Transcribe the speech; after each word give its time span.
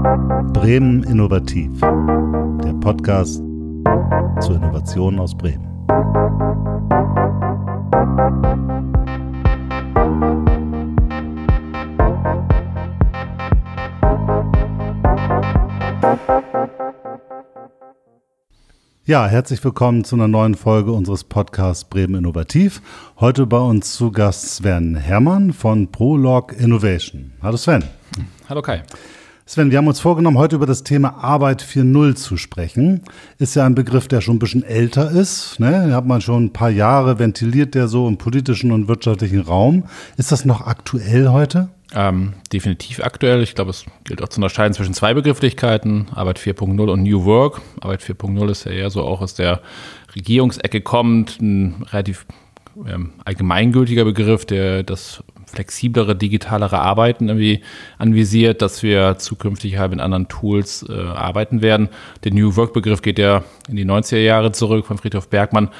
Bremen 0.00 1.02
Innovativ, 1.02 1.78
der 1.80 2.72
Podcast 2.80 3.36
zur 4.40 4.56
Innovation 4.56 5.18
aus 5.18 5.36
Bremen. 5.36 5.68
Ja, 19.04 19.26
herzlich 19.26 19.62
willkommen 19.62 20.04
zu 20.04 20.16
einer 20.16 20.28
neuen 20.28 20.54
Folge 20.54 20.92
unseres 20.92 21.24
Podcasts 21.24 21.84
Bremen 21.84 22.14
Innovativ. 22.14 22.80
Heute 23.18 23.46
bei 23.46 23.58
uns 23.58 23.92
zu 23.92 24.10
Gast 24.10 24.56
Sven 24.56 24.96
Hermann 24.96 25.52
von 25.52 25.92
Prolog 25.92 26.54
Innovation. 26.54 27.32
Hallo 27.42 27.58
Sven. 27.58 27.84
Hallo 28.48 28.62
Kai. 28.62 28.82
Sven, 29.50 29.72
wir 29.72 29.78
haben 29.78 29.88
uns 29.88 29.98
vorgenommen, 29.98 30.38
heute 30.38 30.54
über 30.54 30.66
das 30.66 30.84
Thema 30.84 31.24
Arbeit 31.24 31.60
4.0 31.60 32.14
zu 32.14 32.36
sprechen. 32.36 33.02
Ist 33.40 33.56
ja 33.56 33.66
ein 33.66 33.74
Begriff, 33.74 34.06
der 34.06 34.20
schon 34.20 34.36
ein 34.36 34.38
bisschen 34.38 34.62
älter 34.62 35.10
ist. 35.10 35.58
Ne? 35.58 35.72
Den 35.72 35.92
hat 35.92 36.06
man 36.06 36.20
schon 36.20 36.44
ein 36.44 36.52
paar 36.52 36.70
Jahre 36.70 37.18
ventiliert, 37.18 37.74
der 37.74 37.88
so 37.88 38.06
im 38.06 38.16
politischen 38.16 38.70
und 38.70 38.86
wirtschaftlichen 38.86 39.40
Raum. 39.40 39.86
Ist 40.16 40.30
das 40.30 40.44
noch 40.44 40.68
aktuell 40.68 41.30
heute? 41.30 41.68
Ähm, 41.92 42.34
definitiv 42.52 43.02
aktuell. 43.02 43.42
Ich 43.42 43.56
glaube, 43.56 43.70
es 43.70 43.86
gilt 44.04 44.22
auch 44.22 44.28
zu 44.28 44.38
unterscheiden 44.38 44.72
zwischen 44.72 44.94
zwei 44.94 45.14
Begrifflichkeiten, 45.14 46.06
Arbeit 46.14 46.38
4.0 46.38 46.88
und 46.88 47.02
New 47.02 47.24
Work. 47.24 47.60
Arbeit 47.80 48.02
4.0 48.04 48.50
ist 48.52 48.66
ja 48.66 48.70
eher 48.70 48.90
so 48.90 49.02
auch 49.02 49.20
aus 49.20 49.34
der 49.34 49.62
Regierungsecke 50.14 50.80
kommt, 50.80 51.40
ein 51.40 51.86
relativ 51.90 52.24
ähm, 52.86 53.14
allgemeingültiger 53.24 54.04
Begriff, 54.04 54.44
der 54.44 54.84
das 54.84 55.24
flexiblere, 55.50 56.16
digitalere 56.16 56.78
Arbeiten 56.78 57.28
irgendwie 57.28 57.62
anvisiert, 57.98 58.62
dass 58.62 58.82
wir 58.82 59.18
zukünftig 59.18 59.78
halt 59.78 59.90
mit 59.90 60.00
anderen 60.00 60.28
Tools 60.28 60.86
äh, 60.88 60.92
arbeiten 60.92 61.62
werden. 61.62 61.88
Der 62.24 62.32
New 62.32 62.56
Work-Begriff 62.56 63.02
geht 63.02 63.18
ja 63.18 63.42
in 63.68 63.76
die 63.76 63.84
90er 63.84 64.18
Jahre 64.18 64.52
zurück 64.52 64.86
von 64.86 64.98
Friedhof 64.98 65.28
Bergmann 65.28 65.70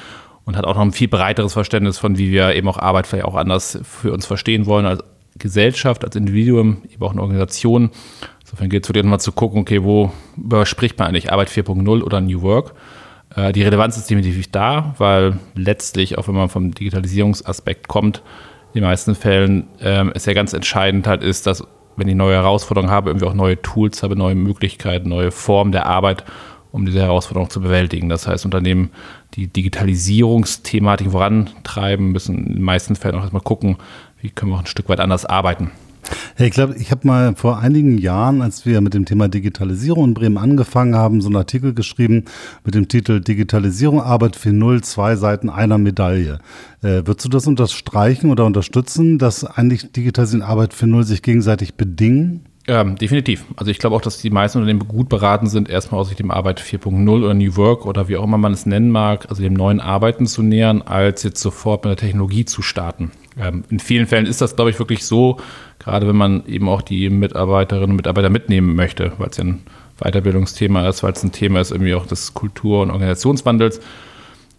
und 0.45 0.57
hat 0.57 0.65
auch 0.65 0.75
noch 0.75 0.81
ein 0.81 0.91
viel 0.91 1.07
breiteres 1.07 1.53
Verständnis 1.53 1.97
von, 1.97 2.17
wie 2.17 2.31
wir 2.31 2.55
eben 2.55 2.67
auch 2.67 2.77
Arbeit 2.77 3.07
vielleicht 3.07 3.25
auch 3.25 3.35
anders 3.35 3.79
für 3.83 4.11
uns 4.11 4.25
verstehen 4.25 4.65
wollen 4.65 4.85
als 4.85 5.03
Gesellschaft, 5.37 6.03
als 6.03 6.15
Individuum, 6.15 6.83
eben 6.91 7.01
auch 7.03 7.11
eine 7.11 7.21
Organisation. 7.21 7.89
Insofern 8.41 8.69
geht 8.69 8.83
es 8.83 8.89
wirklich 8.89 9.03
nochmal 9.03 9.19
zu 9.19 9.31
gucken, 9.31 9.61
okay, 9.61 9.83
wo 9.83 10.11
spricht 10.65 10.99
man 10.99 11.07
eigentlich 11.07 11.31
Arbeit 11.31 11.49
4.0 11.49 12.01
oder 12.01 12.21
New 12.21 12.41
Work? 12.41 12.73
Äh, 13.35 13.51
die 13.53 13.63
Relevanz 13.63 13.97
ist 13.97 14.09
definitiv 14.09 14.51
da, 14.51 14.95
weil 14.97 15.39
letztlich, 15.55 16.17
auch 16.17 16.27
wenn 16.27 16.35
man 16.35 16.49
vom 16.49 16.73
Digitalisierungsaspekt 16.73 17.87
kommt, 17.87 18.21
in 18.73 18.81
den 18.81 18.83
meisten 18.83 19.15
Fällen 19.15 19.67
ähm, 19.81 20.11
es 20.15 20.25
ja 20.25 20.33
ganz 20.33 20.53
entscheidend 20.53 21.07
halt 21.07 21.23
ist, 21.23 21.47
dass 21.47 21.63
wenn 21.97 22.07
ich 22.07 22.15
neue 22.15 22.35
Herausforderungen 22.35 22.91
habe, 22.91 23.09
irgendwie 23.09 23.25
auch 23.25 23.33
neue 23.33 23.61
Tools 23.61 24.01
habe, 24.01 24.15
neue 24.15 24.35
Möglichkeiten, 24.35 25.09
neue 25.09 25.31
Formen 25.31 25.71
der 25.71 25.87
Arbeit, 25.87 26.23
um 26.71 26.85
diese 26.85 27.01
Herausforderung 27.01 27.49
zu 27.49 27.61
bewältigen. 27.61 28.07
Das 28.07 28.27
heißt, 28.27 28.45
Unternehmen, 28.45 28.91
die 29.33 29.47
Digitalisierungsthematik 29.47 31.11
vorantreiben, 31.11 32.11
müssen 32.11 32.47
in 32.47 32.53
den 32.55 32.63
meisten 32.63 32.95
Fällen 32.95 33.15
auch 33.15 33.21
erstmal 33.21 33.41
gucken, 33.41 33.77
wie 34.21 34.29
können 34.29 34.51
wir 34.51 34.55
auch 34.55 34.61
ein 34.61 34.67
Stück 34.67 34.87
weit 34.87 34.99
anders 34.99 35.25
arbeiten. 35.25 35.71
Hey, 36.35 36.47
ich 36.47 36.53
glaube, 36.53 36.75
ich 36.77 36.91
habe 36.91 37.07
mal 37.07 37.35
vor 37.35 37.59
einigen 37.59 37.97
Jahren, 37.97 38.41
als 38.41 38.65
wir 38.65 38.81
mit 38.81 38.93
dem 38.93 39.05
Thema 39.05 39.27
Digitalisierung 39.27 40.05
in 40.05 40.13
Bremen 40.13 40.37
angefangen 40.37 40.95
haben, 40.95 41.21
so 41.21 41.27
einen 41.27 41.35
Artikel 41.35 41.73
geschrieben 41.73 42.25
mit 42.63 42.75
dem 42.75 42.87
Titel 42.87 43.21
Digitalisierung, 43.21 44.01
Arbeit 44.01 44.35
für 44.35 44.51
Null, 44.51 44.81
zwei 44.81 45.15
Seiten 45.15 45.49
einer 45.49 45.77
Medaille. 45.77 46.39
Äh, 46.81 47.05
würdest 47.05 47.25
du 47.25 47.29
das 47.29 47.47
unterstreichen 47.47 48.31
oder 48.31 48.45
unterstützen, 48.45 49.17
dass 49.17 49.43
eigentlich 49.43 49.91
Digitalisierung 49.91 50.45
Arbeit 50.45 50.73
für 50.73 50.87
Null 50.87 51.03
sich 51.03 51.21
gegenseitig 51.21 51.75
bedingen? 51.75 52.45
Ähm, 52.67 52.95
definitiv. 52.95 53.45
Also 53.55 53.71
ich 53.71 53.79
glaube 53.79 53.95
auch, 53.95 54.01
dass 54.01 54.19
die 54.19 54.29
meisten 54.29 54.59
Unternehmen 54.59 54.87
gut 54.87 55.09
beraten 55.09 55.47
sind, 55.47 55.69
erstmal 55.69 55.99
aus 56.01 56.09
sich 56.09 56.17
dem 56.17 56.29
Arbeit 56.29 56.61
4.0 56.61 57.09
oder 57.09 57.33
New 57.33 57.55
Work 57.57 57.85
oder 57.85 58.07
wie 58.07 58.17
auch 58.17 58.23
immer 58.23 58.37
man 58.37 58.53
es 58.53 58.65
nennen 58.65 58.91
mag, 58.91 59.25
also 59.29 59.41
dem 59.41 59.53
neuen 59.53 59.79
Arbeiten 59.79 60.27
zu 60.27 60.43
nähern, 60.43 60.81
als 60.81 61.23
jetzt 61.23 61.41
sofort 61.41 61.83
mit 61.83 61.89
der 61.89 61.97
Technologie 61.97 62.45
zu 62.45 62.61
starten. 62.61 63.11
Ähm, 63.39 63.63
in 63.69 63.79
vielen 63.79 64.07
Fällen 64.07 64.25
ist 64.25 64.41
das, 64.41 64.55
glaube 64.55 64.71
ich, 64.71 64.79
wirklich 64.79 65.05
so, 65.05 65.37
gerade 65.79 66.07
wenn 66.07 66.15
man 66.15 66.45
eben 66.47 66.67
auch 66.69 66.81
die 66.81 67.09
Mitarbeiterinnen 67.09 67.91
und 67.91 67.95
Mitarbeiter 67.95 68.29
mitnehmen 68.29 68.75
möchte, 68.75 69.13
weil 69.17 69.29
es 69.29 69.37
ja 69.37 69.45
ein 69.45 69.61
Weiterbildungsthema 69.99 70.87
ist, 70.87 71.03
weil 71.03 71.13
es 71.13 71.23
ein 71.23 71.31
Thema 71.31 71.61
ist 71.61 71.71
irgendwie 71.71 71.93
auch 71.93 72.05
des 72.05 72.33
Kultur- 72.33 72.81
und 72.81 72.91
Organisationswandels. 72.91 73.79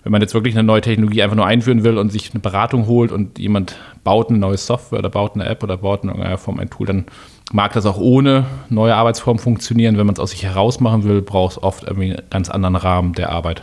Wenn 0.04 0.12
man 0.12 0.20
jetzt 0.20 0.34
wirklich 0.34 0.56
eine 0.56 0.64
neue 0.64 0.80
Technologie 0.80 1.22
einfach 1.22 1.36
nur 1.36 1.46
einführen 1.46 1.84
will 1.84 1.96
und 1.96 2.10
sich 2.10 2.32
eine 2.32 2.40
Beratung 2.40 2.86
holt 2.86 3.12
und 3.12 3.38
jemand 3.38 3.76
baut 4.02 4.30
eine 4.30 4.38
neue 4.38 4.56
Software 4.56 4.98
oder 4.98 5.10
baut 5.10 5.34
eine 5.34 5.46
App 5.46 5.62
oder 5.62 5.76
baut 5.76 6.02
in 6.02 6.08
irgendeiner 6.08 6.38
Form 6.38 6.58
ein 6.58 6.70
Tool, 6.70 6.86
dann 6.86 7.04
mag 7.52 7.72
das 7.74 7.86
auch 7.86 7.98
ohne 7.98 8.46
neue 8.68 8.96
Arbeitsform 8.96 9.38
funktionieren. 9.38 9.98
Wenn 9.98 10.06
man 10.06 10.14
es 10.14 10.20
aus 10.20 10.30
sich 10.30 10.42
heraus 10.42 10.80
machen 10.80 11.04
will, 11.04 11.22
braucht 11.22 11.52
es 11.52 11.62
oft 11.62 11.84
irgendwie 11.84 12.16
einen 12.16 12.30
ganz 12.30 12.48
anderen 12.48 12.76
Rahmen 12.76 13.12
der 13.12 13.30
Arbeit. 13.30 13.62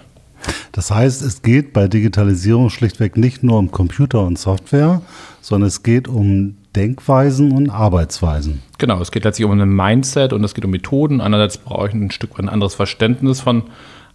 Das 0.72 0.92
heißt, 0.92 1.22
es 1.22 1.42
geht 1.42 1.74
bei 1.74 1.88
Digitalisierung 1.88 2.70
schlichtweg 2.70 3.18
nicht 3.18 3.44
nur 3.44 3.58
um 3.58 3.72
Computer 3.72 4.26
und 4.26 4.38
Software, 4.38 5.02
sondern 5.42 5.68
es 5.68 5.84
geht 5.84 6.08
um 6.08 6.56
Denkweisen 6.76 7.52
und 7.52 7.70
Arbeitsweisen. 7.70 8.62
Genau, 8.78 9.02
es 9.02 9.12
geht 9.12 9.24
letztlich 9.24 9.46
um 9.46 9.60
ein 9.60 9.70
Mindset 9.70 10.34
und 10.34 10.44
es 10.44 10.54
geht 10.54 10.66
um 10.66 10.72
Methoden. 10.72 11.22
Einerseits 11.22 11.58
brauche 11.58 11.88
ich 11.88 11.94
ein 11.94 12.12
Stück 12.12 12.34
weit 12.34 12.46
ein 12.46 12.50
anderes 12.50 12.76
Verständnis 12.76 13.42
von 13.42 13.64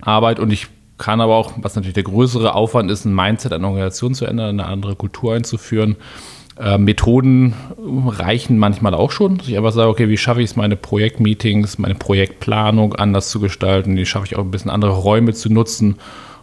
Arbeit 0.01 0.39
und 0.39 0.53
ich 0.53 0.69
kann 0.97 1.21
aber 1.21 1.35
auch, 1.35 1.53
was 1.57 1.75
natürlich 1.75 1.95
der 1.95 2.05
größere 2.05 2.55
Aufwand 2.55 2.91
ist, 2.91 3.05
ein 3.05 3.15
Mindset, 3.15 3.53
eine 3.53 3.67
Organisation 3.67 4.15
zu 4.15 4.27
ändern, 4.27 4.61
eine 4.61 4.69
andere 4.69 4.95
Kultur 4.95 5.35
einzuführen. 5.35 5.97
Äh, 6.57 6.79
Methoden 6.79 7.55
reichen 7.79 8.59
manchmal 8.59 8.95
auch 8.95 9.11
schon, 9.11 9.39
dass 9.39 9.49
ich 9.49 9.57
einfach 9.57 9.73
sage, 9.73 9.89
okay, 9.89 10.09
wie 10.09 10.17
schaffe 10.17 10.41
ich 10.41 10.51
es, 10.51 10.57
meine 10.57 10.77
Projektmeetings, 10.77 11.79
meine 11.79 11.97
Projektplanung 11.97 12.95
anders 12.95 13.29
zu 13.31 13.41
gestalten, 13.41 13.97
wie 13.97 14.07
schaffe 14.07 14.27
ich 14.27 14.37
auch 14.37 14.43
ein 14.43 14.51
bisschen 14.51 14.71
andere 14.71 14.93
Räume 14.93 15.35
zu 15.35 15.53
nutzen, 15.53 15.97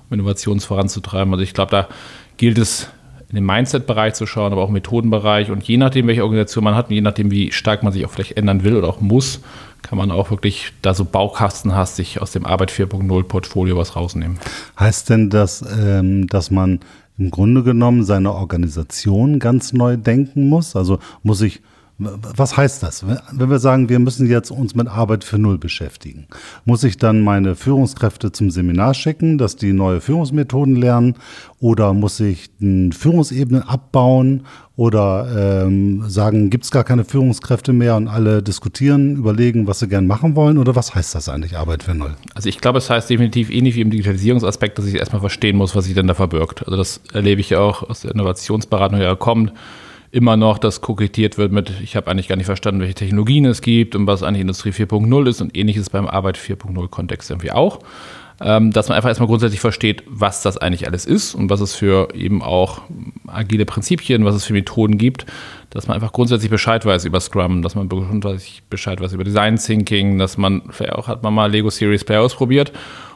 um 0.09 0.13
Innovations 0.19 0.65
voranzutreiben. 0.65 1.33
Also 1.33 1.43
ich 1.43 1.53
glaube, 1.53 1.71
da 1.71 1.87
gilt 2.35 2.57
es 2.57 2.89
in 3.29 3.35
den 3.35 3.45
Mindset-Bereich 3.45 4.13
zu 4.13 4.25
schauen, 4.25 4.51
aber 4.51 4.63
auch 4.63 4.67
im 4.67 4.73
Methodenbereich 4.73 5.49
und 5.49 5.63
je 5.63 5.77
nachdem, 5.77 6.07
welche 6.07 6.23
Organisation 6.23 6.65
man 6.65 6.75
hat 6.75 6.89
und 6.89 6.95
je 6.95 7.01
nachdem, 7.01 7.31
wie 7.31 7.53
stark 7.53 7.81
man 7.81 7.93
sich 7.93 8.05
auch 8.05 8.11
vielleicht 8.11 8.35
ändern 8.35 8.65
will 8.65 8.75
oder 8.75 8.89
auch 8.89 8.99
muss, 8.99 9.39
kann 9.81 9.97
man 9.97 10.11
auch 10.11 10.29
wirklich 10.29 10.73
da 10.81 10.93
so 10.93 11.05
baukastenhastig 11.05 12.21
aus 12.21 12.31
dem 12.31 12.45
Arbeit 12.45 12.71
4.0 12.71 13.23
Portfolio 13.23 13.77
was 13.77 13.95
rausnehmen. 13.95 14.39
Heißt 14.77 15.09
denn 15.09 15.29
das, 15.29 15.63
ähm, 15.79 16.27
dass 16.27 16.51
man 16.51 16.81
im 17.21 17.29
Grunde 17.29 17.61
genommen 17.61 18.03
seine 18.03 18.33
Organisation 18.33 19.37
ganz 19.37 19.73
neu 19.73 19.95
denken 19.95 20.49
muss? 20.49 20.75
Also 20.75 20.97
muss 21.21 21.41
ich 21.41 21.61
was 22.01 22.57
heißt 22.57 22.83
das? 22.83 23.05
Wenn 23.31 23.49
wir 23.49 23.59
sagen, 23.59 23.89
wir 23.89 23.99
müssen 23.99 24.27
jetzt 24.27 24.51
uns 24.51 24.75
mit 24.75 24.87
Arbeit 24.87 25.23
für 25.23 25.37
Null 25.37 25.57
beschäftigen, 25.57 26.27
muss 26.65 26.83
ich 26.83 26.97
dann 26.97 27.21
meine 27.21 27.55
Führungskräfte 27.55 28.31
zum 28.31 28.49
Seminar 28.49 28.93
schicken, 28.93 29.37
dass 29.37 29.55
die 29.55 29.73
neue 29.73 30.01
Führungsmethoden 30.01 30.75
lernen? 30.75 31.15
Oder 31.59 31.93
muss 31.93 32.19
ich 32.19 32.49
eine 32.59 32.91
Führungsebene 32.91 33.67
abbauen? 33.69 34.43
Oder 34.75 35.65
ähm, 35.67 36.09
sagen, 36.09 36.49
gibt 36.49 36.63
es 36.63 36.71
gar 36.71 36.83
keine 36.83 37.03
Führungskräfte 37.03 37.71
mehr 37.71 37.95
und 37.97 38.07
alle 38.07 38.41
diskutieren, 38.41 39.15
überlegen, 39.15 39.67
was 39.67 39.79
sie 39.79 39.87
gern 39.87 40.07
machen 40.07 40.35
wollen? 40.35 40.57
Oder 40.57 40.75
was 40.75 40.95
heißt 40.95 41.13
das 41.13 41.29
eigentlich, 41.29 41.57
Arbeit 41.57 41.83
für 41.83 41.93
Null? 41.93 42.15
Also 42.33 42.49
ich 42.49 42.59
glaube, 42.59 42.79
es 42.79 42.89
heißt 42.89 43.09
definitiv 43.09 43.51
ähnlich 43.51 43.75
wie 43.75 43.81
im 43.81 43.91
Digitalisierungsaspekt, 43.91 44.79
dass 44.79 44.87
ich 44.87 44.95
erstmal 44.95 45.21
verstehen 45.21 45.57
muss, 45.57 45.75
was 45.75 45.85
sich 45.85 45.93
denn 45.93 46.07
da 46.07 46.15
verbirgt. 46.15 46.65
Also 46.65 46.77
das 46.77 47.01
erlebe 47.13 47.41
ich 47.41 47.51
ja 47.51 47.59
auch 47.59 47.87
aus 47.87 48.01
der 48.01 48.11
Innovationsberatung, 48.11 48.97
die 48.97 49.03
ja 49.03 49.13
kommt 49.15 49.53
immer 50.11 50.35
noch, 50.37 50.57
dass 50.57 50.81
kokettiert 50.81 51.37
wird 51.37 51.51
mit, 51.51 51.71
ich 51.81 51.95
habe 51.95 52.09
eigentlich 52.11 52.27
gar 52.27 52.35
nicht 52.35 52.45
verstanden, 52.45 52.81
welche 52.81 52.95
Technologien 52.95 53.45
es 53.45 53.61
gibt 53.61 53.95
und 53.95 54.07
was 54.07 54.23
eigentlich 54.23 54.41
Industrie 54.41 54.71
4.0 54.71 55.29
ist 55.29 55.41
und 55.41 55.57
ähnliches 55.57 55.89
beim 55.89 56.07
Arbeit 56.07 56.37
4.0 56.37 56.89
Kontext 56.89 57.29
irgendwie 57.29 57.51
auch. 57.51 57.79
Ähm, 58.43 58.71
dass 58.71 58.89
man 58.89 58.95
einfach 58.95 59.09
erstmal 59.09 59.27
grundsätzlich 59.27 59.59
versteht, 59.59 60.03
was 60.07 60.41
das 60.41 60.57
eigentlich 60.57 60.87
alles 60.87 61.05
ist 61.05 61.35
und 61.35 61.51
was 61.51 61.61
es 61.61 61.75
für 61.75 62.09
eben 62.15 62.41
auch 62.41 62.81
agile 63.27 63.65
Prinzipien, 63.65 64.25
was 64.25 64.33
es 64.33 64.45
für 64.45 64.53
Methoden 64.53 64.97
gibt, 64.97 65.27
dass 65.69 65.87
man 65.87 65.93
einfach 65.93 66.11
grundsätzlich 66.11 66.49
Bescheid 66.49 66.83
weiß 66.83 67.05
über 67.05 67.19
Scrum, 67.19 67.61
dass 67.61 67.75
man 67.75 67.87
grundsätzlich 67.87 68.63
Bescheid 68.67 68.99
weiß 68.99 69.13
über 69.13 69.23
Design 69.23 69.57
Thinking, 69.57 70.17
dass 70.17 70.39
man, 70.39 70.63
vielleicht 70.71 70.93
auch 70.93 71.07
hat 71.07 71.21
man 71.21 71.35
mal 71.35 71.51
Lego 71.51 71.69
Series 71.69 72.03
Play 72.03 72.17
ausprobiert 72.17 72.71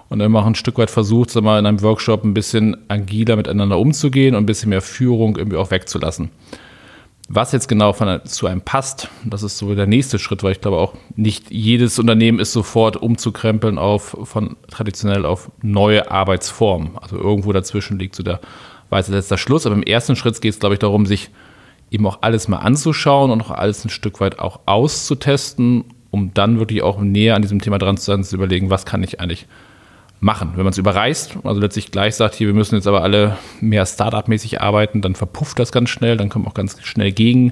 und 0.09 0.19
dann 0.19 0.35
auch 0.35 0.45
ein 0.45 0.53
Stück 0.53 0.77
weit 0.77 0.91
versucht, 0.91 1.31
sag 1.31 1.43
mal, 1.43 1.57
in 1.57 1.65
einem 1.65 1.81
Workshop 1.81 2.23
ein 2.23 2.35
bisschen 2.35 2.77
agiler 2.87 3.35
miteinander 3.35 3.79
umzugehen 3.79 4.35
und 4.35 4.43
ein 4.43 4.45
bisschen 4.45 4.69
mehr 4.69 4.83
Führung 4.83 5.37
irgendwie 5.37 5.57
auch 5.57 5.71
wegzulassen. 5.71 6.29
Was 7.27 7.51
jetzt 7.53 7.67
genau 7.67 7.91
von, 7.93 8.23
zu 8.25 8.45
einem 8.45 8.61
passt, 8.61 9.09
das 9.23 9.41
ist 9.41 9.57
so 9.57 9.73
der 9.73 9.87
nächste 9.87 10.19
Schritt, 10.19 10.43
weil 10.43 10.51
ich 10.51 10.61
glaube 10.61 10.77
auch 10.77 10.93
nicht 11.15 11.49
jedes 11.49 11.97
Unternehmen 11.97 12.37
ist 12.37 12.51
sofort 12.53 12.97
umzukrempeln 12.97 13.79
auf 13.79 14.15
von 14.23 14.57
traditionell 14.69 15.25
auf 15.25 15.49
neue 15.63 16.11
Arbeitsformen. 16.11 16.91
Also 17.01 17.17
irgendwo 17.17 17.51
dazwischen 17.51 17.97
liegt 17.97 18.15
so 18.15 18.21
der 18.21 18.41
weiße 18.89 19.11
letzter 19.11 19.39
Schluss. 19.39 19.65
Aber 19.65 19.75
im 19.75 19.81
ersten 19.81 20.15
Schritt 20.15 20.39
geht 20.39 20.53
es, 20.53 20.59
glaube 20.59 20.75
ich, 20.75 20.79
darum, 20.79 21.07
sich 21.07 21.31
eben 21.89 22.05
auch 22.05 22.19
alles 22.21 22.47
mal 22.47 22.59
anzuschauen 22.59 23.31
und 23.31 23.41
auch 23.41 23.51
alles 23.51 23.83
ein 23.85 23.89
Stück 23.89 24.19
weit 24.19 24.37
auch 24.37 24.59
auszutesten, 24.67 25.85
um 26.11 26.31
dann 26.35 26.59
wirklich 26.59 26.83
auch 26.83 26.99
näher 26.99 27.35
an 27.35 27.41
diesem 27.41 27.59
Thema 27.59 27.79
dran 27.79 27.97
zu 27.97 28.05
sein, 28.05 28.23
zu 28.23 28.35
überlegen, 28.35 28.69
was 28.69 28.85
kann 28.85 29.01
ich 29.01 29.19
eigentlich 29.19 29.47
machen. 30.25 30.53
Wenn 30.55 30.63
man 30.63 30.71
es 30.71 30.79
überreißt, 30.79 31.37
also 31.43 31.61
letztlich 31.61 31.91
gleich 31.91 32.15
sagt, 32.15 32.33
hier, 32.33 32.47
wir 32.47 32.55
müssen 32.55 32.75
jetzt 32.75 32.87
aber 32.87 33.03
alle 33.03 33.37
mehr 33.61 33.85
Startup-mäßig 33.85 34.59
arbeiten, 34.59 35.01
dann 35.01 35.13
verpufft 35.13 35.59
das 35.59 35.71
ganz 35.71 35.89
schnell, 35.89 36.17
dann 36.17 36.29
kommt 36.29 36.47
auch 36.47 36.55
ganz 36.55 36.81
schnell 36.81 37.11
gegen, 37.11 37.51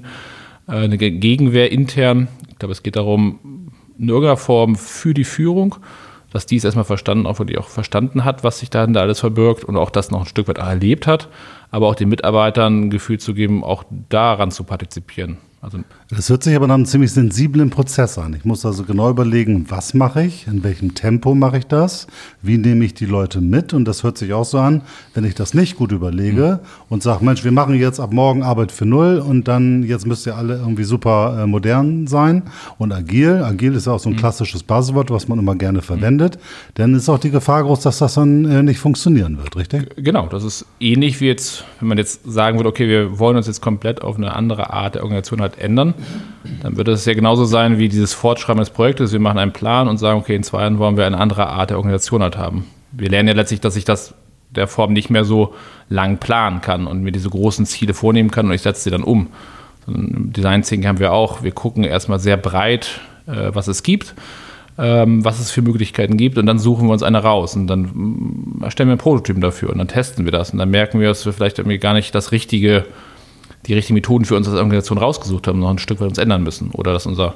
äh, 0.67 0.71
eine 0.71 0.97
Gegenwehr 0.97 1.71
intern. 1.71 2.27
Ich 2.49 2.57
glaube, 2.57 2.71
es 2.71 2.81
geht 2.81 2.95
darum, 2.95 3.69
in 3.97 4.09
irgendeiner 4.09 4.37
Form 4.37 4.75
für 4.75 5.13
die 5.13 5.23
Führung, 5.23 5.75
dass 6.31 6.47
die 6.47 6.55
es 6.55 6.63
erstmal 6.63 6.83
verstanden, 6.83 7.27
auch 7.27 7.37
wirklich 7.37 7.59
auch 7.59 7.67
verstanden 7.67 8.25
hat, 8.25 8.43
was 8.43 8.57
sich 8.57 8.71
dahinter 8.71 9.01
alles 9.01 9.19
verbirgt 9.19 9.63
und 9.63 9.77
auch 9.77 9.91
das 9.91 10.09
noch 10.09 10.21
ein 10.21 10.25
Stück 10.25 10.47
weit 10.47 10.57
erlebt 10.57 11.05
hat, 11.05 11.29
aber 11.69 11.87
auch 11.87 11.95
den 11.95 12.09
Mitarbeitern 12.09 12.85
ein 12.85 12.89
Gefühl 12.89 13.19
zu 13.19 13.35
geben, 13.35 13.63
auch 13.63 13.83
daran 14.09 14.49
zu 14.49 14.63
partizipieren. 14.63 15.37
Also 15.63 15.77
das 16.09 16.29
hört 16.29 16.43
sich 16.43 16.57
aber 16.57 16.67
nach 16.67 16.75
einem 16.75 16.85
ziemlich 16.85 17.13
sensiblen 17.13 17.69
Prozess 17.69 18.17
an. 18.17 18.33
Ich 18.33 18.43
muss 18.43 18.65
also 18.65 18.83
genau 18.83 19.09
überlegen, 19.09 19.67
was 19.69 19.93
mache 19.93 20.23
ich, 20.23 20.45
in 20.45 20.61
welchem 20.61 20.93
Tempo 20.93 21.35
mache 21.35 21.59
ich 21.59 21.67
das, 21.67 22.07
wie 22.41 22.57
nehme 22.57 22.83
ich 22.83 22.95
die 22.95 23.05
Leute 23.05 23.39
mit. 23.39 23.73
Und 23.73 23.85
das 23.85 24.03
hört 24.03 24.17
sich 24.17 24.33
auch 24.33 24.43
so 24.43 24.59
an, 24.59 24.81
wenn 25.13 25.23
ich 25.23 25.35
das 25.35 25.53
nicht 25.53 25.77
gut 25.77 25.93
überlege 25.93 26.59
mhm. 26.61 26.67
und 26.89 27.01
sage, 27.01 27.23
Mensch, 27.23 27.45
wir 27.45 27.53
machen 27.53 27.75
jetzt 27.75 28.01
ab 28.01 28.11
morgen 28.11 28.43
Arbeit 28.43 28.73
für 28.73 28.85
null 28.85 29.19
und 29.19 29.47
dann 29.47 29.83
jetzt 29.83 30.05
müsst 30.05 30.27
ihr 30.27 30.35
alle 30.35 30.57
irgendwie 30.57 30.83
super 30.83 31.43
äh, 31.43 31.47
modern 31.47 32.07
sein 32.07 32.43
und 32.77 32.91
agil. 32.91 33.41
Agil 33.41 33.73
ist 33.75 33.87
ja 33.87 33.93
auch 33.93 33.99
so 33.99 34.09
ein 34.09 34.15
mhm. 34.15 34.19
klassisches 34.19 34.63
Buzzword, 34.63 35.11
was 35.11 35.29
man 35.29 35.39
immer 35.39 35.55
gerne 35.55 35.81
verwendet. 35.81 36.35
Mhm. 36.35 36.71
Dann 36.73 36.93
ist 36.93 37.07
auch 37.07 37.19
die 37.19 37.31
Gefahr 37.31 37.63
groß, 37.63 37.79
dass 37.79 37.99
das 37.99 38.15
dann 38.15 38.43
äh, 38.43 38.63
nicht 38.63 38.79
funktionieren 38.79 39.37
wird, 39.37 39.55
richtig? 39.55 39.91
Genau, 39.95 40.27
das 40.27 40.43
ist 40.43 40.65
ähnlich 40.81 41.21
wie 41.21 41.27
jetzt, 41.27 41.63
wenn 41.79 41.87
man 41.87 41.97
jetzt 41.97 42.19
sagen 42.25 42.57
würde, 42.59 42.67
okay, 42.67 42.89
wir 42.89 43.17
wollen 43.17 43.37
uns 43.37 43.47
jetzt 43.47 43.61
komplett 43.61 44.01
auf 44.01 44.17
eine 44.17 44.35
andere 44.35 44.73
Art 44.73 44.95
der 44.95 45.03
Organisation 45.03 45.39
halt 45.39 45.52
ändern 45.57 45.93
dann 46.61 46.77
würde 46.77 46.91
es 46.91 47.05
ja 47.05 47.13
genauso 47.13 47.45
sein 47.45 47.77
wie 47.77 47.89
dieses 47.89 48.13
Fortschreiben 48.13 48.59
des 48.59 48.69
Projektes. 48.69 49.11
Wir 49.13 49.19
machen 49.19 49.37
einen 49.37 49.53
Plan 49.53 49.87
und 49.87 49.97
sagen, 49.97 50.19
okay, 50.19 50.35
in 50.35 50.43
zwei 50.43 50.61
Jahren 50.61 50.77
wollen 50.79 50.97
wir 50.97 51.05
eine 51.05 51.17
andere 51.17 51.47
Art 51.47 51.69
der 51.69 51.77
Organisation 51.77 52.21
halt 52.21 52.37
haben. 52.37 52.67
Wir 52.91 53.09
lernen 53.09 53.29
ja 53.29 53.33
letztlich, 53.33 53.61
dass 53.61 53.75
ich 53.75 53.85
das 53.85 54.13
der 54.49 54.67
Form 54.67 54.93
nicht 54.93 55.09
mehr 55.09 55.25
so 55.25 55.55
lang 55.89 56.17
planen 56.17 56.61
kann 56.61 56.85
und 56.85 57.01
mir 57.01 57.11
diese 57.11 57.29
großen 57.29 57.65
Ziele 57.65 57.93
vornehmen 57.93 58.29
kann 58.29 58.45
und 58.45 58.51
ich 58.51 58.61
setze 58.61 58.83
sie 58.83 58.91
dann 58.91 59.03
um. 59.03 59.27
Im 59.87 60.31
Design 60.31 60.61
Thinking 60.61 60.87
haben 60.87 60.99
wir 60.99 61.11
auch, 61.11 61.43
wir 61.43 61.51
gucken 61.51 61.83
erstmal 61.83 62.19
sehr 62.19 62.37
breit, 62.37 63.01
äh, 63.25 63.49
was 63.53 63.67
es 63.67 63.81
gibt, 63.81 64.13
ähm, 64.77 65.25
was 65.25 65.39
es 65.39 65.49
für 65.49 65.63
Möglichkeiten 65.63 66.17
gibt 66.17 66.37
und 66.37 66.45
dann 66.45 66.59
suchen 66.59 66.87
wir 66.87 66.93
uns 66.93 67.03
eine 67.03 67.23
raus 67.23 67.55
und 67.55 67.65
dann 67.65 67.81
mm, 67.81 68.63
erstellen 68.63 68.89
wir 68.89 68.93
einen 68.93 68.99
Prototypen 68.99 69.41
dafür 69.41 69.71
und 69.71 69.79
dann 69.79 69.87
testen 69.87 70.23
wir 70.25 70.31
das 70.31 70.51
und 70.51 70.59
dann 70.59 70.69
merken 70.69 70.99
wir, 70.99 71.07
dass 71.07 71.25
wir 71.25 71.33
vielleicht 71.33 71.57
irgendwie 71.57 71.79
gar 71.79 71.93
nicht 71.93 72.13
das 72.13 72.31
richtige 72.31 72.85
die 73.65 73.73
richtigen 73.73 73.95
Methoden 73.95 74.25
für 74.25 74.35
uns 74.35 74.47
als 74.47 74.57
Organisation 74.57 74.97
rausgesucht 74.97 75.47
haben, 75.47 75.59
noch 75.59 75.69
ein 75.69 75.79
Stück 75.79 75.99
weit 76.01 76.09
uns 76.09 76.17
ändern 76.17 76.43
müssen. 76.43 76.71
Oder 76.71 76.93
dass 76.93 77.05
unser 77.05 77.35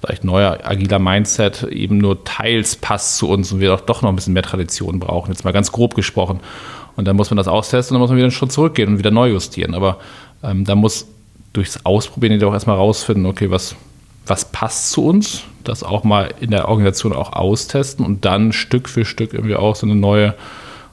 vielleicht 0.00 0.24
neuer 0.24 0.58
agiler 0.64 0.98
Mindset 0.98 1.64
eben 1.64 1.98
nur 1.98 2.24
teils 2.24 2.76
passt 2.76 3.16
zu 3.18 3.28
uns 3.28 3.52
und 3.52 3.60
wir 3.60 3.68
doch, 3.68 3.80
doch 3.80 4.02
noch 4.02 4.08
ein 4.08 4.16
bisschen 4.16 4.32
mehr 4.32 4.42
Tradition 4.42 5.00
brauchen. 5.00 5.30
Jetzt 5.30 5.44
mal 5.44 5.52
ganz 5.52 5.72
grob 5.72 5.94
gesprochen. 5.94 6.40
Und 6.96 7.06
dann 7.06 7.16
muss 7.16 7.30
man 7.30 7.36
das 7.36 7.48
austesten 7.48 7.94
und 7.94 7.98
dann 7.98 8.02
muss 8.02 8.10
man 8.10 8.16
wieder 8.16 8.26
einen 8.26 8.32
Schritt 8.32 8.52
zurückgehen 8.52 8.90
und 8.90 8.98
wieder 8.98 9.10
neu 9.10 9.30
justieren. 9.30 9.74
Aber 9.74 9.98
ähm, 10.42 10.64
da 10.64 10.74
muss 10.74 11.06
durchs 11.52 11.84
Ausprobieren 11.84 12.32
jedoch 12.32 12.52
erstmal 12.52 12.76
rausfinden, 12.76 13.26
okay, 13.26 13.50
was, 13.50 13.76
was 14.26 14.46
passt 14.46 14.90
zu 14.90 15.04
uns, 15.06 15.44
das 15.64 15.82
auch 15.82 16.04
mal 16.04 16.34
in 16.40 16.50
der 16.50 16.68
Organisation 16.68 17.12
auch 17.12 17.32
austesten 17.32 18.04
und 18.04 18.24
dann 18.24 18.52
Stück 18.52 18.88
für 18.88 19.04
Stück 19.04 19.34
irgendwie 19.34 19.56
auch 19.56 19.76
so 19.76 19.86
eine 19.86 19.94
neue 19.94 20.34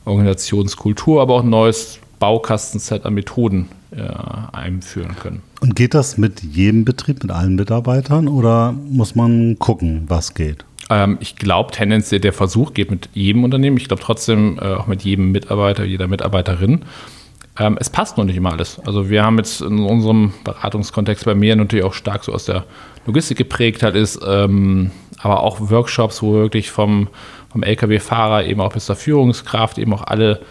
Organisationskultur, 0.06 1.22
aber 1.22 1.36
auch 1.36 1.44
ein 1.44 1.50
neues 1.50 2.00
Baukastenset 2.20 3.06
an 3.06 3.14
Methoden 3.14 3.70
äh, 3.92 4.04
einführen 4.52 5.16
können. 5.16 5.42
Und 5.62 5.76
geht 5.76 5.94
das 5.94 6.18
mit 6.18 6.44
jedem 6.44 6.86
Betrieb, 6.86 7.24
mit 7.24 7.32
allen 7.32 7.56
Mitarbeitern 7.56 8.28
oder 8.28 8.74
muss 8.90 9.16
man 9.16 9.58
gucken, 9.58 10.06
was 10.08 10.34
geht? 10.34 10.66
Ähm, 10.90 11.18
ich 11.22 11.36
glaube 11.36 11.72
tendenziell, 11.72 12.20
der 12.20 12.34
Versuch 12.34 12.74
geht 12.74 12.92
mit 12.92 13.10
jedem 13.14 13.44
Unternehmen. 13.44 13.78
Ich 13.78 13.88
glaube 13.88 14.04
trotzdem 14.04 14.58
äh, 14.60 14.66
auch 14.66 14.88
mit 14.88 15.04
jedem 15.04 15.32
Mitarbeiter, 15.32 15.86
jeder 15.86 16.08
Mitarbeiterin. 16.08 16.82
Ähm, 17.58 17.78
es 17.80 17.90
passt 17.90 18.18
noch 18.18 18.26
nicht 18.26 18.38
immer 18.38 18.52
alles. 18.52 18.80
Also 18.86 19.10
wir 19.10 19.24
haben 19.24 19.38
jetzt 19.38 19.62
in 19.62 19.80
unserem 19.80 20.34
Beratungskontext 20.44 21.26
bei 21.26 21.36
mir 21.36 21.56
natürlich 21.56 21.86
auch 21.86 21.94
stark 21.94 22.24
so 22.24 22.34
aus 22.34 22.46
der 22.46 22.66
Logistik 23.06 23.38
geprägt 23.38 23.84
halt 23.84 23.96
ist, 23.96 24.20
ähm, 24.26 24.92
aber 25.20 25.42
auch 25.42 25.60
Workshops, 25.60 26.22
wo 26.22 26.34
wirklich 26.34 26.72
vom, 26.72 27.10
vom 27.52 27.64
Lkw-Fahrer 27.64 28.46
eben 28.46 28.62
auch 28.62 28.72
bis 28.72 28.86
zur 28.86 28.96
Führungskraft 28.96 29.78
eben 29.78 29.94
auch 29.94 30.04
alle 30.04 30.42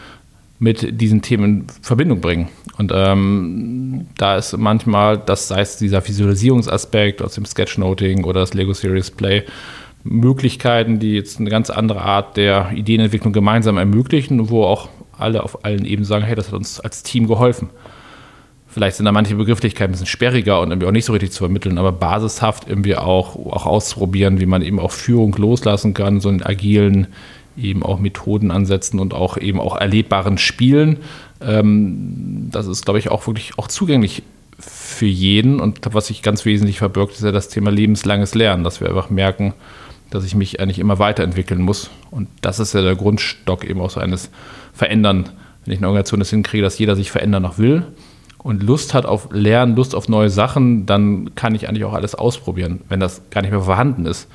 mit 0.59 1.01
diesen 1.01 1.23
Themen 1.23 1.45
in 1.45 1.67
Verbindung 1.83 2.21
bringen. 2.21 2.49
Und 2.79 2.93
ähm, 2.95 4.07
da 4.17 4.37
ist 4.37 4.57
manchmal, 4.57 5.19
das 5.19 5.49
sei 5.49 5.61
es 5.61 5.77
dieser 5.77 6.07
Visualisierungsaspekt 6.07 7.23
aus 7.23 7.35
dem 7.35 7.45
Sketchnoting 7.45 8.25
oder 8.25 8.41
das 8.41 8.55
Lego 8.55 8.73
Series 8.73 9.11
Play, 9.11 9.45
Möglichkeiten, 10.05 10.99
die 10.99 11.15
jetzt 11.15 11.41
eine 11.41 11.51
ganz 11.51 11.71
andere 11.71 12.03
Art 12.03 12.37
der 12.37 12.71
Ideenentwicklung 12.75 13.33
gemeinsam 13.33 13.79
ermöglichen, 13.79 14.49
wo 14.51 14.65
auch 14.65 14.89
alle 15.17 15.43
auf 15.43 15.65
allen 15.65 15.85
Ebenen 15.85 16.05
sagen, 16.05 16.25
hey, 16.25 16.37
das 16.37 16.49
hat 16.49 16.55
uns 16.55 16.81
als 16.81 17.03
Team 17.03 17.27
geholfen. 17.27 17.71
Vielleicht 18.69 18.97
sind 18.97 19.07
da 19.07 19.13
manche 19.13 19.35
Begrifflichkeiten 19.35 19.91
ein 19.91 19.93
bisschen 19.93 20.07
sperriger 20.07 20.61
und 20.61 20.71
irgendwie 20.71 20.87
auch 20.87 20.93
nicht 20.93 21.07
so 21.07 21.13
richtig 21.13 21.33
zu 21.33 21.39
vermitteln, 21.39 21.79
aber 21.79 21.91
basishaft 21.91 22.69
irgendwie 22.69 22.97
auch, 22.97 23.35
auch 23.35 23.67
auszuprobieren, 23.67 24.41
wie 24.41 24.47
man 24.47 24.63
eben 24.63 24.79
auch 24.79 24.93
Führung 24.93 25.35
loslassen 25.37 25.95
kann, 25.95 26.21
so 26.21 26.29
einen 26.29 26.43
agilen 26.43 27.09
eben 27.61 27.83
auch 27.83 27.99
Methoden 27.99 28.51
ansetzen 28.51 28.99
und 28.99 29.15
auch 29.15 29.37
eben 29.37 29.61
auch 29.61 29.77
erlebbaren 29.77 30.39
Spielen. 30.39 30.99
Ähm, 31.41 32.49
das 32.51 32.67
ist, 32.67 32.85
glaube 32.85 32.99
ich, 32.99 33.11
auch 33.11 33.27
wirklich 33.27 33.59
auch 33.59 33.69
zugänglich 33.69 34.23
für 34.59 35.07
jeden. 35.07 35.61
Und 35.61 35.81
was 35.93 36.09
sich 36.09 36.23
ganz 36.23 36.45
wesentlich 36.45 36.79
verbirgt, 36.79 37.13
ist 37.13 37.23
ja 37.23 37.33
das 37.33 37.49
Thema 37.49 37.71
lebenslanges 37.71 38.35
Lernen, 38.35 38.65
dass 38.65 38.81
wir 38.81 38.89
einfach 38.89 39.11
merken, 39.11 39.55
dass 40.11 40.25
ich 40.25 40.35
mich 40.35 40.61
eigentlich 40.61 40.79
immer 40.79 40.99
weiterentwickeln 40.99 41.61
muss. 41.61 41.91
Und 42.11 42.29
das 42.41 42.59
ist 42.59 42.75
ja 42.75 42.83
der 42.83 42.97
Grundstock 42.97 43.65
eben 43.65 43.81
auch 43.81 43.91
so 43.91 44.01
eines 44.01 44.31
Verändern. 44.73 45.31
Wenn 45.65 45.75
ich 45.75 45.81
eine 45.81 45.89
Organisation 45.89 46.21
das 46.21 46.31
hinkriege, 46.31 46.63
dass 46.63 46.79
jeder 46.79 46.97
sich 46.97 47.11
verändern 47.11 47.43
noch 47.43 47.59
will 47.59 47.85
und 48.39 48.63
Lust 48.63 48.95
hat 48.95 49.05
auf 49.05 49.29
Lernen, 49.33 49.77
Lust 49.77 49.95
auf 49.95 50.09
neue 50.09 50.31
Sachen, 50.31 50.87
dann 50.87 51.35
kann 51.35 51.55
ich 51.55 51.69
eigentlich 51.69 51.85
auch 51.85 51.93
alles 51.93 52.15
ausprobieren, 52.15 52.81
wenn 52.89 53.01
das 53.01 53.23
gar 53.31 53.43
nicht 53.43 53.51
mehr 53.51 53.61
vorhanden 53.61 54.07
ist 54.07 54.29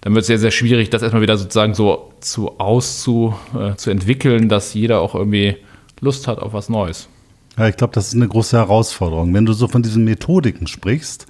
dann 0.00 0.14
wird 0.14 0.22
es 0.22 0.26
sehr, 0.28 0.38
sehr 0.38 0.50
schwierig, 0.50 0.90
das 0.90 1.02
erstmal 1.02 1.22
wieder 1.22 1.36
sozusagen 1.36 1.74
so 1.74 2.12
zu 2.20 2.58
auszu 2.58 3.34
äh, 3.58 3.74
zu 3.76 3.90
entwickeln, 3.90 4.48
dass 4.48 4.74
jeder 4.74 5.00
auch 5.00 5.14
irgendwie 5.14 5.56
Lust 6.00 6.28
hat 6.28 6.38
auf 6.38 6.52
was 6.52 6.68
Neues. 6.68 7.08
Ja, 7.56 7.66
ich 7.68 7.76
glaube, 7.76 7.92
das 7.92 8.08
ist 8.08 8.14
eine 8.14 8.28
große 8.28 8.56
Herausforderung. 8.56 9.34
Wenn 9.34 9.44
du 9.44 9.52
so 9.52 9.66
von 9.66 9.82
diesen 9.82 10.04
Methodiken 10.04 10.68
sprichst, 10.68 11.26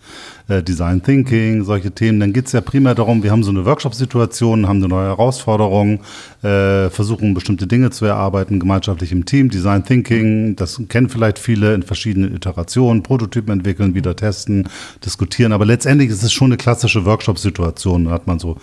äh, 0.48 0.62
Design 0.62 1.02
Thinking, 1.02 1.64
solche 1.64 1.92
Themen, 1.92 2.20
dann 2.20 2.32
geht 2.32 2.46
es 2.46 2.52
ja 2.52 2.60
primär 2.60 2.94
darum, 2.94 3.22
wir 3.22 3.30
haben 3.30 3.42
so 3.42 3.50
eine 3.50 3.64
Workshop-Situation, 3.64 4.66
haben 4.66 4.78
eine 4.78 4.88
neue 4.88 5.08
Herausforderung, 5.08 6.00
äh, 6.42 6.88
versuchen 6.90 7.34
bestimmte 7.34 7.66
Dinge 7.66 7.90
zu 7.90 8.06
erarbeiten, 8.06 8.58
gemeinschaftlich 8.58 9.12
im 9.12 9.24
Team, 9.24 9.50
Design 9.50 9.84
Thinking, 9.84 10.56
das 10.56 10.80
kennen 10.88 11.08
vielleicht 11.08 11.38
viele 11.38 11.74
in 11.74 11.82
verschiedenen 11.82 12.34
Iterationen, 12.34 13.02
Prototypen 13.02 13.52
entwickeln, 13.52 13.94
wieder 13.94 14.16
testen, 14.16 14.68
diskutieren, 15.04 15.52
aber 15.52 15.66
letztendlich 15.66 16.10
ist 16.10 16.22
es 16.22 16.32
schon 16.32 16.46
eine 16.46 16.56
klassische 16.56 17.04
Workshop-Situation. 17.04 18.06
Da 18.06 18.10
hat 18.10 18.26
man 18.26 18.38
so 18.38 18.56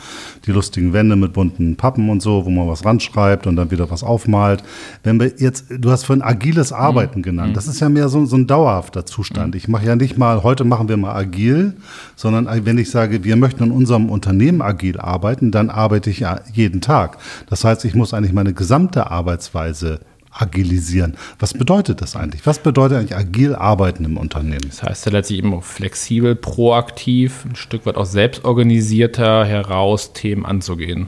die 0.45 0.51
lustigen 0.51 0.93
Wände 0.93 1.15
mit 1.15 1.33
bunten 1.33 1.75
Pappen 1.75 2.09
und 2.09 2.21
so, 2.21 2.45
wo 2.45 2.49
man 2.49 2.67
was 2.67 2.83
ranschreibt 2.83 3.47
und 3.47 3.55
dann 3.55 3.71
wieder 3.71 3.89
was 3.91 4.03
aufmalt. 4.03 4.63
Wenn 5.03 5.19
wir 5.19 5.33
jetzt, 5.37 5.65
du 5.69 5.91
hast 5.91 6.05
vorhin 6.05 6.23
agiles 6.23 6.71
Arbeiten 6.71 7.19
mhm. 7.19 7.23
genannt, 7.23 7.57
das 7.57 7.67
ist 7.67 7.79
ja 7.79 7.89
mehr 7.89 8.09
so, 8.09 8.25
so 8.25 8.37
ein 8.37 8.47
dauerhafter 8.47 9.05
Zustand. 9.05 9.53
Mhm. 9.53 9.57
Ich 9.57 9.67
mache 9.67 9.85
ja 9.85 9.95
nicht 9.95 10.17
mal, 10.17 10.43
heute 10.43 10.63
machen 10.63 10.89
wir 10.89 10.97
mal 10.97 11.15
agil, 11.15 11.74
sondern 12.15 12.47
wenn 12.65 12.77
ich 12.77 12.91
sage, 12.91 13.23
wir 13.23 13.35
möchten 13.35 13.63
in 13.63 13.71
unserem 13.71 14.09
Unternehmen 14.09 14.61
agil 14.61 14.99
arbeiten, 14.99 15.51
dann 15.51 15.69
arbeite 15.69 16.09
ich 16.09 16.25
jeden 16.53 16.81
Tag. 16.81 17.17
Das 17.49 17.63
heißt, 17.63 17.85
ich 17.85 17.95
muss 17.95 18.13
eigentlich 18.13 18.33
meine 18.33 18.53
gesamte 18.53 19.11
Arbeitsweise 19.11 19.99
agilisieren. 20.31 21.15
Was 21.39 21.53
bedeutet 21.53 22.01
das 22.01 22.15
eigentlich? 22.15 22.45
Was 22.45 22.59
bedeutet 22.59 22.97
eigentlich 22.97 23.15
agil 23.15 23.55
arbeiten 23.55 24.03
im 24.03 24.17
Unternehmen? 24.17 24.65
Das 24.67 24.83
heißt 24.83 25.05
ja 25.05 25.11
letztlich 25.13 25.39
eben 25.39 25.61
flexibel, 25.61 26.35
proaktiv, 26.35 27.45
ein 27.45 27.55
Stück 27.55 27.85
weit 27.85 27.95
auch 27.95 28.05
selbstorganisierter 28.05 29.45
heraus 29.45 30.13
Themen 30.13 30.45
anzugehen 30.45 31.07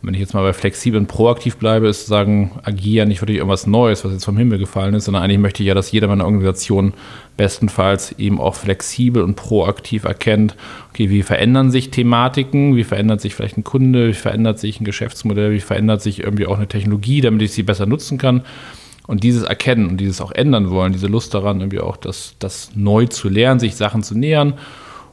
wenn 0.00 0.14
ich 0.14 0.20
jetzt 0.20 0.32
mal 0.34 0.42
bei 0.42 0.52
flexibel 0.52 1.00
und 1.00 1.08
proaktiv 1.08 1.56
bleibe, 1.56 1.88
ist 1.88 2.02
zu 2.02 2.08
sagen, 2.08 2.52
agieren 2.62 3.08
nicht 3.08 3.20
wirklich 3.20 3.38
irgendwas 3.38 3.66
Neues, 3.66 4.04
was 4.04 4.12
jetzt 4.12 4.24
vom 4.24 4.36
Himmel 4.36 4.58
gefallen 4.58 4.94
ist, 4.94 5.06
sondern 5.06 5.24
eigentlich 5.24 5.40
möchte 5.40 5.62
ich 5.62 5.66
ja, 5.66 5.74
dass 5.74 5.90
jeder 5.90 6.06
meiner 6.06 6.24
Organisation 6.24 6.94
bestenfalls 7.36 8.12
eben 8.12 8.40
auch 8.40 8.54
flexibel 8.54 9.22
und 9.22 9.34
proaktiv 9.34 10.04
erkennt, 10.04 10.56
okay, 10.90 11.10
wie 11.10 11.22
verändern 11.22 11.70
sich 11.70 11.90
Thematiken, 11.90 12.76
wie 12.76 12.84
verändert 12.84 13.20
sich 13.20 13.34
vielleicht 13.34 13.58
ein 13.58 13.64
Kunde, 13.64 14.08
wie 14.08 14.14
verändert 14.14 14.60
sich 14.60 14.80
ein 14.80 14.84
Geschäftsmodell, 14.84 15.52
wie 15.52 15.60
verändert 15.60 16.00
sich 16.00 16.20
irgendwie 16.20 16.46
auch 16.46 16.56
eine 16.56 16.68
Technologie, 16.68 17.20
damit 17.20 17.42
ich 17.42 17.52
sie 17.52 17.64
besser 17.64 17.86
nutzen 17.86 18.18
kann. 18.18 18.42
Und 19.08 19.24
dieses 19.24 19.42
Erkennen 19.42 19.88
und 19.88 19.96
dieses 19.96 20.20
auch 20.20 20.32
ändern 20.32 20.70
wollen, 20.70 20.92
diese 20.92 21.06
Lust 21.06 21.34
daran, 21.34 21.60
irgendwie 21.60 21.80
auch 21.80 21.96
das, 21.96 22.34
das 22.38 22.70
neu 22.74 23.06
zu 23.06 23.28
lernen, 23.28 23.58
sich 23.58 23.74
Sachen 23.74 24.02
zu 24.02 24.16
nähern 24.16 24.54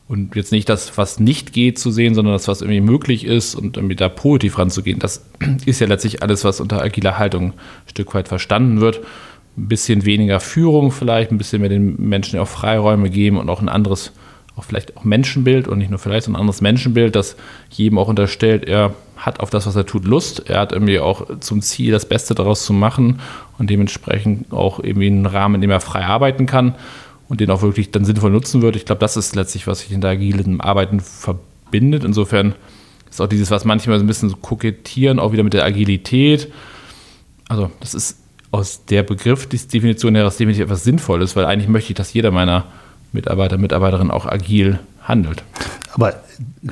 und 0.07 0.35
jetzt 0.35 0.51
nicht 0.51 0.69
das, 0.69 0.97
was 0.97 1.19
nicht 1.19 1.51
geht, 1.51 1.79
zu 1.79 1.89
sehen, 1.89 2.13
sondern 2.13 2.33
das, 2.33 2.47
was 2.47 2.61
irgendwie 2.61 2.81
möglich 2.81 3.25
ist 3.25 3.55
und 3.55 3.77
irgendwie 3.77 3.95
da 3.95 4.07
positiv 4.07 4.59
ranzugehen. 4.59 4.99
Das 4.99 5.25
ist 5.65 5.79
ja 5.79 5.87
letztlich 5.87 6.21
alles, 6.21 6.43
was 6.43 6.59
unter 6.59 6.81
agiler 6.81 7.17
Haltung 7.17 7.53
ein 7.53 7.89
Stück 7.89 8.13
weit 8.13 8.27
verstanden 8.27 8.81
wird. 8.81 9.01
Ein 9.57 9.67
bisschen 9.67 10.05
weniger 10.05 10.39
Führung 10.39 10.91
vielleicht, 10.91 11.31
ein 11.31 11.37
bisschen 11.37 11.61
mehr 11.61 11.69
den 11.69 11.95
Menschen 11.97 12.39
auch 12.39 12.47
Freiräume 12.47 13.09
geben 13.09 13.37
und 13.37 13.49
auch 13.49 13.61
ein 13.61 13.69
anderes, 13.69 14.11
auch 14.55 14.63
vielleicht 14.63 14.95
auch 14.95 15.05
Menschenbild 15.05 15.67
und 15.67 15.79
nicht 15.79 15.89
nur 15.89 15.99
vielleicht, 15.99 16.25
sondern 16.25 16.39
ein 16.39 16.43
anderes 16.43 16.61
Menschenbild, 16.61 17.15
das 17.15 17.35
jedem 17.71 17.97
auch 17.97 18.07
unterstellt, 18.07 18.65
er 18.65 18.93
hat 19.17 19.39
auf 19.39 19.49
das, 19.49 19.65
was 19.65 19.75
er 19.75 19.85
tut, 19.85 20.05
Lust. 20.05 20.49
Er 20.49 20.59
hat 20.59 20.73
irgendwie 20.73 20.99
auch 20.99 21.39
zum 21.39 21.61
Ziel, 21.61 21.91
das 21.91 22.05
Beste 22.07 22.35
daraus 22.35 22.65
zu 22.65 22.73
machen 22.73 23.21
und 23.57 23.69
dementsprechend 23.69 24.51
auch 24.51 24.79
irgendwie 24.79 25.07
einen 25.07 25.25
Rahmen, 25.25 25.55
in 25.55 25.61
dem 25.61 25.71
er 25.71 25.79
frei 25.79 26.05
arbeiten 26.05 26.45
kann 26.45 26.75
und 27.27 27.41
den 27.41 27.49
auch 27.51 27.61
wirklich 27.61 27.91
dann 27.91 28.05
sinnvoll 28.05 28.31
nutzen 28.31 28.61
wird. 28.61 28.75
Ich 28.75 28.85
glaube, 28.85 28.99
das 28.99 29.17
ist 29.17 29.35
letztlich, 29.35 29.67
was 29.67 29.79
sich 29.79 29.89
hinter 29.89 30.09
agilen 30.09 30.61
Arbeiten 30.61 30.99
verbindet. 30.99 32.03
Insofern 32.03 32.55
ist 33.09 33.21
auch 33.21 33.27
dieses, 33.27 33.51
was 33.51 33.65
manchmal 33.65 33.97
so 33.97 34.03
ein 34.03 34.07
bisschen 34.07 34.29
so 34.29 34.37
kokettieren, 34.37 35.19
auch 35.19 35.31
wieder 35.31 35.43
mit 35.43 35.53
der 35.53 35.65
Agilität. 35.65 36.51
Also, 37.47 37.71
das 37.79 37.93
ist 37.93 38.19
aus 38.51 38.85
der 38.85 39.03
Begriffsdefinition 39.03 40.15
heraus 40.15 40.37
definitiv 40.37 40.65
etwas 40.65 40.83
Sinnvolles, 40.83 41.35
weil 41.35 41.45
eigentlich 41.45 41.69
möchte 41.69 41.91
ich, 41.91 41.95
dass 41.95 42.13
jeder 42.13 42.31
meiner 42.31 42.65
Mitarbeiter, 43.11 43.57
Mitarbeiterinnen 43.57 44.11
auch 44.11 44.25
agil 44.25 44.79
handelt. 45.07 45.43
Aber 45.95 46.13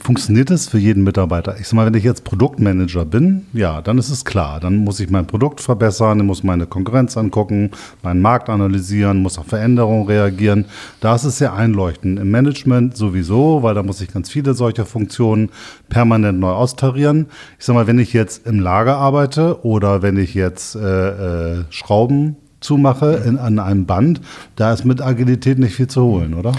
funktioniert 0.02 0.50
das 0.50 0.68
für 0.68 0.78
jeden 0.78 1.06
Mitarbeiter? 1.06 1.56
Ich 1.58 1.70
sag 1.70 1.76
mal, 1.76 1.86
wenn 1.86 1.94
ich 1.94 2.04
jetzt 2.04 2.26
Produktmanager 2.26 3.06
bin, 3.06 3.46
ja, 3.54 3.82
dann 3.82 3.98
ist 3.98 4.10
es 4.10 4.26
klar. 4.26 4.60
Dann 4.60 4.76
muss 4.76 5.00
ich 5.00 5.10
mein 5.10 5.28
Produkt 5.28 5.62
verbessern, 5.62 6.26
muss 6.26 6.44
meine 6.44 6.66
Konkurrenz 6.66 7.16
angucken, 7.16 7.72
meinen 8.02 8.22
Markt 8.22 8.50
analysieren, 8.50 9.22
muss 9.22 9.38
auf 9.38 9.46
Veränderungen 9.46 10.08
reagieren. 10.08 10.66
Da 11.00 11.16
ist 11.16 11.24
es 11.24 11.38
sehr 11.38 11.54
einleuchtend. 11.54 12.20
Im 12.20 12.32
Management 12.32 12.98
sowieso, 12.98 13.64
weil 13.64 13.76
da 13.76 13.82
muss 13.82 14.02
ich 14.02 14.12
ganz 14.12 14.30
viele 14.30 14.56
solcher 14.56 14.86
Funktionen 14.86 15.50
permanent 15.88 16.42
neu 16.42 16.52
austarieren. 16.52 17.28
Ich 17.58 17.64
sag 17.64 17.76
mal, 17.76 17.88
wenn 17.88 18.00
ich 18.00 18.12
jetzt 18.12 18.46
im 18.46 18.60
Lager 18.60 18.98
arbeite 18.98 19.64
oder 19.64 20.02
wenn 20.02 20.18
ich 20.18 20.34
jetzt 20.34 20.76
äh, 20.76 21.60
äh, 21.60 21.64
Schrauben 21.70 22.36
zumache 22.60 23.24
in, 23.26 23.38
an 23.38 23.58
einem 23.60 23.86
Band, 23.86 24.20
da 24.58 24.74
ist 24.74 24.84
mit 24.84 25.02
Agilität 25.02 25.60
nicht 25.60 25.76
viel 25.76 25.88
zu 25.88 26.04
holen, 26.04 26.34
oder? 26.34 26.52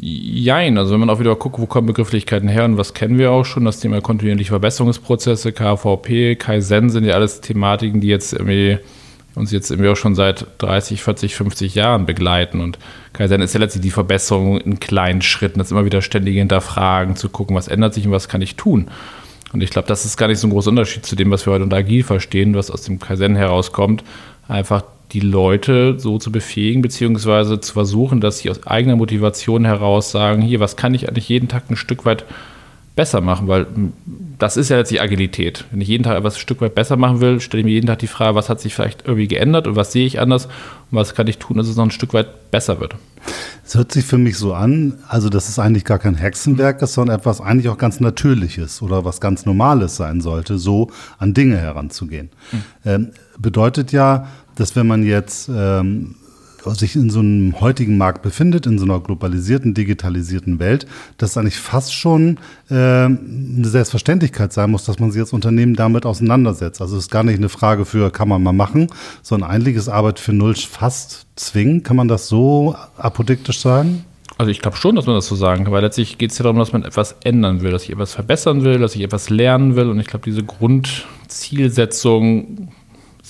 Jein, 0.00 0.78
also 0.78 0.92
wenn 0.92 1.00
man 1.00 1.10
auch 1.10 1.20
wieder 1.20 1.36
guckt, 1.36 1.58
wo 1.58 1.66
kommen 1.66 1.86
Begrifflichkeiten 1.86 2.48
her 2.48 2.64
und 2.64 2.78
was 2.78 2.94
kennen 2.94 3.18
wir 3.18 3.30
auch 3.30 3.44
schon, 3.44 3.66
das 3.66 3.78
Thema 3.78 4.00
kontinuierliche 4.00 4.50
Verbesserungsprozesse, 4.50 5.52
KVP, 5.52 6.36
Kaizen 6.36 6.88
sind 6.88 7.04
ja 7.04 7.14
alles 7.14 7.42
Thematiken, 7.42 8.00
die 8.00 8.08
jetzt 8.08 8.32
irgendwie 8.32 8.78
uns 9.34 9.50
jetzt 9.50 9.70
irgendwie 9.70 9.88
auch 9.90 9.96
schon 9.96 10.14
seit 10.14 10.46
30, 10.58 11.02
40, 11.02 11.34
50 11.34 11.74
Jahren 11.74 12.06
begleiten. 12.06 12.60
Und 12.60 12.78
Kaizen 13.12 13.40
ist 13.40 13.54
ja 13.54 13.60
letztlich 13.60 13.82
die 13.82 13.90
Verbesserung 13.90 14.58
in 14.58 14.80
kleinen 14.80 15.22
Schritten, 15.22 15.58
das 15.58 15.70
immer 15.70 15.84
wieder 15.84 16.02
ständige 16.02 16.38
Hinterfragen, 16.38 17.16
zu 17.16 17.28
gucken, 17.28 17.56
was 17.56 17.68
ändert 17.68 17.94
sich 17.94 18.06
und 18.06 18.12
was 18.12 18.28
kann 18.28 18.42
ich 18.42 18.56
tun. 18.56 18.90
Und 19.52 19.62
ich 19.62 19.70
glaube, 19.70 19.88
das 19.88 20.04
ist 20.04 20.16
gar 20.16 20.28
nicht 20.28 20.38
so 20.38 20.46
ein 20.46 20.50
großer 20.50 20.70
Unterschied 20.70 21.04
zu 21.04 21.16
dem, 21.16 21.30
was 21.30 21.46
wir 21.46 21.52
heute 21.52 21.64
unter 21.64 21.76
Agil 21.76 22.04
verstehen, 22.04 22.54
was 22.54 22.70
aus 22.70 22.82
dem 22.82 22.98
Kaizen 22.98 23.36
herauskommt. 23.36 24.04
Einfach 24.48 24.82
die 25.12 25.20
Leute 25.20 25.98
so 25.98 26.18
zu 26.18 26.32
befähigen, 26.32 26.82
beziehungsweise 26.82 27.60
zu 27.60 27.72
versuchen, 27.72 28.20
dass 28.20 28.38
sie 28.38 28.50
aus 28.50 28.66
eigener 28.66 28.96
Motivation 28.96 29.64
heraus 29.64 30.10
sagen, 30.10 30.42
hier, 30.42 30.60
was 30.60 30.76
kann 30.76 30.94
ich 30.94 31.08
eigentlich 31.08 31.28
jeden 31.28 31.48
Tag 31.48 31.70
ein 31.70 31.76
Stück 31.76 32.04
weit 32.06 32.24
besser 32.94 33.20
machen, 33.20 33.48
weil 33.48 33.66
das 34.38 34.56
ist 34.56 34.68
ja 34.68 34.76
jetzt 34.76 34.90
die 34.90 35.00
Agilität. 35.00 35.64
Wenn 35.70 35.80
ich 35.80 35.88
jeden 35.88 36.04
Tag 36.04 36.18
etwas 36.18 36.34
ein 36.34 36.40
Stück 36.40 36.60
weit 36.60 36.74
besser 36.74 36.96
machen 36.96 37.20
will, 37.20 37.40
stelle 37.40 37.60
ich 37.60 37.64
mir 37.64 37.72
jeden 37.72 37.86
Tag 37.86 38.00
die 38.00 38.06
Frage, 38.06 38.34
was 38.34 38.48
hat 38.48 38.60
sich 38.60 38.74
vielleicht 38.74 39.06
irgendwie 39.06 39.28
geändert 39.28 39.66
und 39.66 39.76
was 39.76 39.92
sehe 39.92 40.06
ich 40.06 40.20
anders 40.20 40.46
und 40.46 40.52
was 40.90 41.14
kann 41.14 41.26
ich 41.26 41.38
tun, 41.38 41.56
dass 41.56 41.68
es 41.68 41.76
noch 41.76 41.84
ein 41.84 41.90
Stück 41.90 42.12
weit 42.12 42.50
besser 42.50 42.80
wird. 42.80 42.96
Es 43.64 43.74
hört 43.74 43.92
sich 43.92 44.04
für 44.04 44.18
mich 44.18 44.36
so 44.36 44.52
an, 44.52 44.98
also 45.08 45.30
dass 45.30 45.48
es 45.48 45.58
eigentlich 45.58 45.84
gar 45.84 45.98
kein 45.98 46.16
Hexenwerk 46.16 46.82
ist, 46.82 46.94
sondern 46.94 47.18
etwas 47.18 47.40
eigentlich 47.40 47.68
auch 47.68 47.78
ganz 47.78 48.00
Natürliches 48.00 48.82
oder 48.82 49.04
was 49.04 49.20
ganz 49.20 49.46
Normales 49.46 49.96
sein 49.96 50.20
sollte, 50.20 50.58
so 50.58 50.90
an 51.18 51.32
Dinge 51.32 51.56
heranzugehen. 51.56 52.30
Mhm. 52.50 52.62
Ähm, 52.84 53.10
bedeutet 53.38 53.92
ja, 53.92 54.28
dass 54.56 54.76
wenn 54.76 54.86
man 54.86 55.02
jetzt 55.04 55.48
ähm, 55.48 56.16
sich 56.70 56.96
in 56.96 57.10
so 57.10 57.20
einem 57.20 57.60
heutigen 57.60 57.98
Markt 57.98 58.22
befindet, 58.22 58.66
in 58.66 58.78
so 58.78 58.84
einer 58.84 59.00
globalisierten, 59.00 59.74
digitalisierten 59.74 60.58
Welt, 60.58 60.86
dass 61.16 61.36
eigentlich 61.36 61.58
fast 61.58 61.94
schon 61.94 62.38
äh, 62.70 62.74
eine 62.74 63.64
Selbstverständlichkeit 63.64 64.52
sein 64.52 64.70
muss, 64.70 64.84
dass 64.84 64.98
man 64.98 65.10
sich 65.10 65.20
als 65.20 65.32
Unternehmen 65.32 65.74
damit 65.74 66.06
auseinandersetzt. 66.06 66.80
Also 66.80 66.96
es 66.96 67.04
ist 67.04 67.10
gar 67.10 67.24
nicht 67.24 67.38
eine 67.38 67.48
Frage 67.48 67.84
für, 67.84 68.10
kann 68.10 68.28
man 68.28 68.42
mal 68.42 68.52
machen, 68.52 68.88
sondern 69.22 69.50
eigentlich 69.50 69.76
ist 69.76 69.88
Arbeit 69.88 70.18
für 70.18 70.32
Null 70.32 70.54
fast 70.54 71.26
zwingend. 71.36 71.84
Kann 71.84 71.96
man 71.96 72.08
das 72.08 72.28
so 72.28 72.74
apodiktisch 72.96 73.60
sagen? 73.60 74.04
Also 74.38 74.50
ich 74.50 74.60
glaube 74.60 74.76
schon, 74.76 74.96
dass 74.96 75.06
man 75.06 75.14
das 75.14 75.26
so 75.26 75.36
sagen 75.36 75.64
kann, 75.64 75.72
weil 75.72 75.82
letztlich 75.82 76.18
geht 76.18 76.32
es 76.32 76.38
ja 76.38 76.42
darum, 76.42 76.58
dass 76.58 76.72
man 76.72 76.84
etwas 76.84 77.14
ändern 77.22 77.62
will, 77.62 77.70
dass 77.70 77.84
ich 77.84 77.90
etwas 77.90 78.14
verbessern 78.14 78.64
will, 78.64 78.78
dass 78.78 78.96
ich 78.96 79.02
etwas 79.02 79.30
lernen 79.30 79.76
will. 79.76 79.88
Und 79.88 80.00
ich 80.00 80.06
glaube, 80.06 80.24
diese 80.24 80.42
Grundzielsetzung 80.42 82.70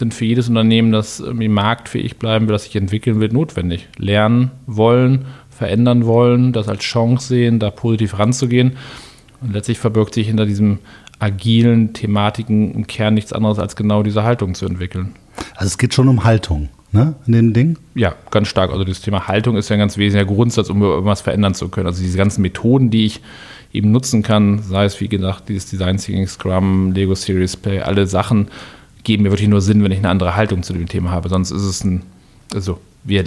sind 0.02 0.14
für 0.14 0.24
jedes 0.24 0.48
Unternehmen, 0.48 0.90
das 0.90 1.20
irgendwie 1.20 1.48
marktfähig 1.48 2.16
bleiben 2.16 2.48
will, 2.48 2.52
das 2.52 2.64
sich 2.64 2.74
entwickeln 2.74 3.20
will, 3.20 3.28
notwendig. 3.28 3.88
Lernen 3.98 4.50
wollen, 4.66 5.26
verändern 5.48 6.06
wollen, 6.06 6.52
das 6.52 6.68
als 6.68 6.82
Chance 6.82 7.28
sehen, 7.28 7.60
da 7.60 7.70
positiv 7.70 8.18
ranzugehen. 8.18 8.72
Und 9.40 9.52
letztlich 9.52 9.78
verbirgt 9.78 10.14
sich 10.14 10.26
hinter 10.26 10.44
diesem 10.44 10.80
agilen 11.20 11.92
Thematiken 11.92 12.74
im 12.74 12.86
Kern 12.88 13.14
nichts 13.14 13.32
anderes 13.32 13.60
als 13.60 13.76
genau 13.76 14.02
diese 14.02 14.24
Haltung 14.24 14.54
zu 14.54 14.66
entwickeln. 14.66 15.14
Also 15.54 15.68
es 15.68 15.78
geht 15.78 15.94
schon 15.94 16.08
um 16.08 16.24
Haltung. 16.24 16.68
Ne, 16.94 17.14
in 17.26 17.32
dem 17.32 17.52
Ding? 17.54 17.78
Ja, 17.94 18.14
ganz 18.30 18.48
stark. 18.48 18.70
Also 18.70 18.84
das 18.84 19.00
Thema 19.00 19.26
Haltung 19.26 19.56
ist 19.56 19.70
ja 19.70 19.76
ein 19.76 19.78
ganz 19.78 19.96
wesentlicher 19.96 20.30
Grundsatz, 20.30 20.68
um 20.68 20.82
irgendwas 20.82 21.22
verändern 21.22 21.54
zu 21.54 21.68
können. 21.68 21.86
Also 21.86 22.02
diese 22.02 22.18
ganzen 22.18 22.42
Methoden, 22.42 22.90
die 22.90 23.06
ich 23.06 23.22
eben 23.72 23.92
nutzen 23.92 24.22
kann, 24.22 24.58
sei 24.62 24.84
es 24.84 25.00
wie 25.00 25.08
gesagt 25.08 25.48
dieses 25.48 25.70
Design 25.70 25.96
Thinking, 25.96 26.26
Scrum, 26.26 26.92
Lego 26.92 27.14
Series 27.14 27.56
Play, 27.56 27.80
alle 27.80 28.06
Sachen, 28.06 28.48
geben 29.04 29.24
mir 29.24 29.30
wirklich 29.30 29.48
nur 29.48 29.60
Sinn, 29.60 29.82
wenn 29.82 29.92
ich 29.92 29.98
eine 29.98 30.08
andere 30.08 30.36
Haltung 30.36 30.62
zu 30.62 30.72
dem 30.72 30.88
Thema 30.88 31.10
habe. 31.10 31.28
Sonst 31.28 31.50
ist 31.50 31.62
es 31.62 31.84
ein, 31.84 32.02
also 32.54 32.78
wir 33.04 33.24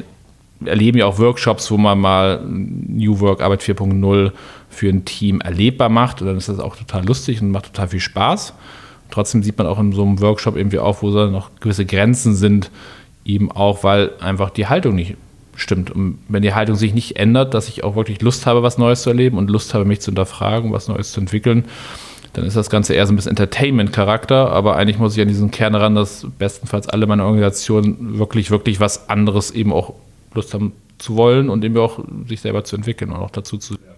erleben 0.64 0.98
ja 0.98 1.06
auch 1.06 1.20
Workshops, 1.20 1.70
wo 1.70 1.78
man 1.78 2.00
mal 2.00 2.42
New 2.46 3.20
Work 3.20 3.42
Arbeit 3.42 3.62
4.0 3.62 4.32
für 4.70 4.90
ein 4.90 5.06
Team 5.06 5.42
erlebbar 5.42 5.90
macht. 5.90 6.22
Und 6.22 6.28
dann 6.28 6.38
ist 6.38 6.50
das 6.50 6.60
auch 6.60 6.76
total 6.76 7.06
lustig 7.06 7.42
und 7.42 7.52
macht 7.52 7.66
total 7.66 7.90
viel 7.90 8.00
Spaß. 8.00 8.54
Trotzdem 9.12 9.44
sieht 9.44 9.58
man 9.58 9.68
auch 9.68 9.80
in 9.80 9.92
so 9.92 10.04
einem 10.04 10.20
Workshop 10.22 10.56
irgendwie 10.56 10.80
auch, 10.80 11.02
wo 11.02 11.12
da 11.12 11.28
noch 11.28 11.52
gewisse 11.60 11.86
Grenzen 11.86 12.36
sind, 12.36 12.72
eben 13.24 13.52
auch, 13.52 13.84
weil 13.84 14.12
einfach 14.20 14.50
die 14.50 14.68
Haltung 14.68 14.96
nicht 14.96 15.16
stimmt. 15.56 15.92
Und 15.92 16.20
wenn 16.28 16.42
die 16.42 16.54
Haltung 16.54 16.76
sich 16.76 16.94
nicht 16.94 17.18
ändert, 17.18 17.54
dass 17.54 17.70
ich 17.70 17.84
auch 17.84 17.96
wirklich 17.96 18.22
Lust 18.22 18.46
habe, 18.46 18.64
was 18.64 18.78
Neues 18.78 19.04
zu 19.04 19.10
erleben 19.10 19.38
und 19.38 19.50
Lust 19.50 19.74
habe, 19.74 19.86
mich 19.86 20.02
zu 20.02 20.12
hinterfragen, 20.12 20.72
was 20.72 20.88
Neues 20.88 21.12
zu 21.12 21.20
entwickeln, 21.20 21.66
dann 22.36 22.46
ist 22.46 22.58
das 22.58 22.70
Ganze 22.70 22.94
eher 22.94 23.08
so 23.08 23.14
ein 23.14 23.16
bisschen 23.16 23.32
Entertainment-Charakter, 23.32 24.52
aber 24.52 24.76
eigentlich 24.76 25.00
muss 25.00 25.16
ich 25.16 25.22
an 25.22 25.28
diesen 25.28 25.52
Kern 25.52 25.74
ran, 25.74 25.96
dass 25.96 26.28
bestenfalls 26.38 26.90
alle 26.90 27.08
meine 27.08 27.24
Organisationen 27.24 28.18
wirklich, 28.20 28.52
wirklich 28.52 28.80
was 28.80 29.10
anderes 29.10 29.52
eben 29.52 29.72
auch 29.72 29.94
Lust 30.34 30.54
haben 30.54 30.74
zu 30.98 31.16
wollen 31.16 31.50
und 31.50 31.64
eben 31.64 31.78
auch 31.78 32.00
sich 32.28 32.42
selber 32.42 32.64
zu 32.64 32.76
entwickeln 32.76 33.12
und 33.12 33.18
auch 33.18 33.32
dazu 33.32 33.58
zu 33.58 33.76
lernen. 33.76 33.96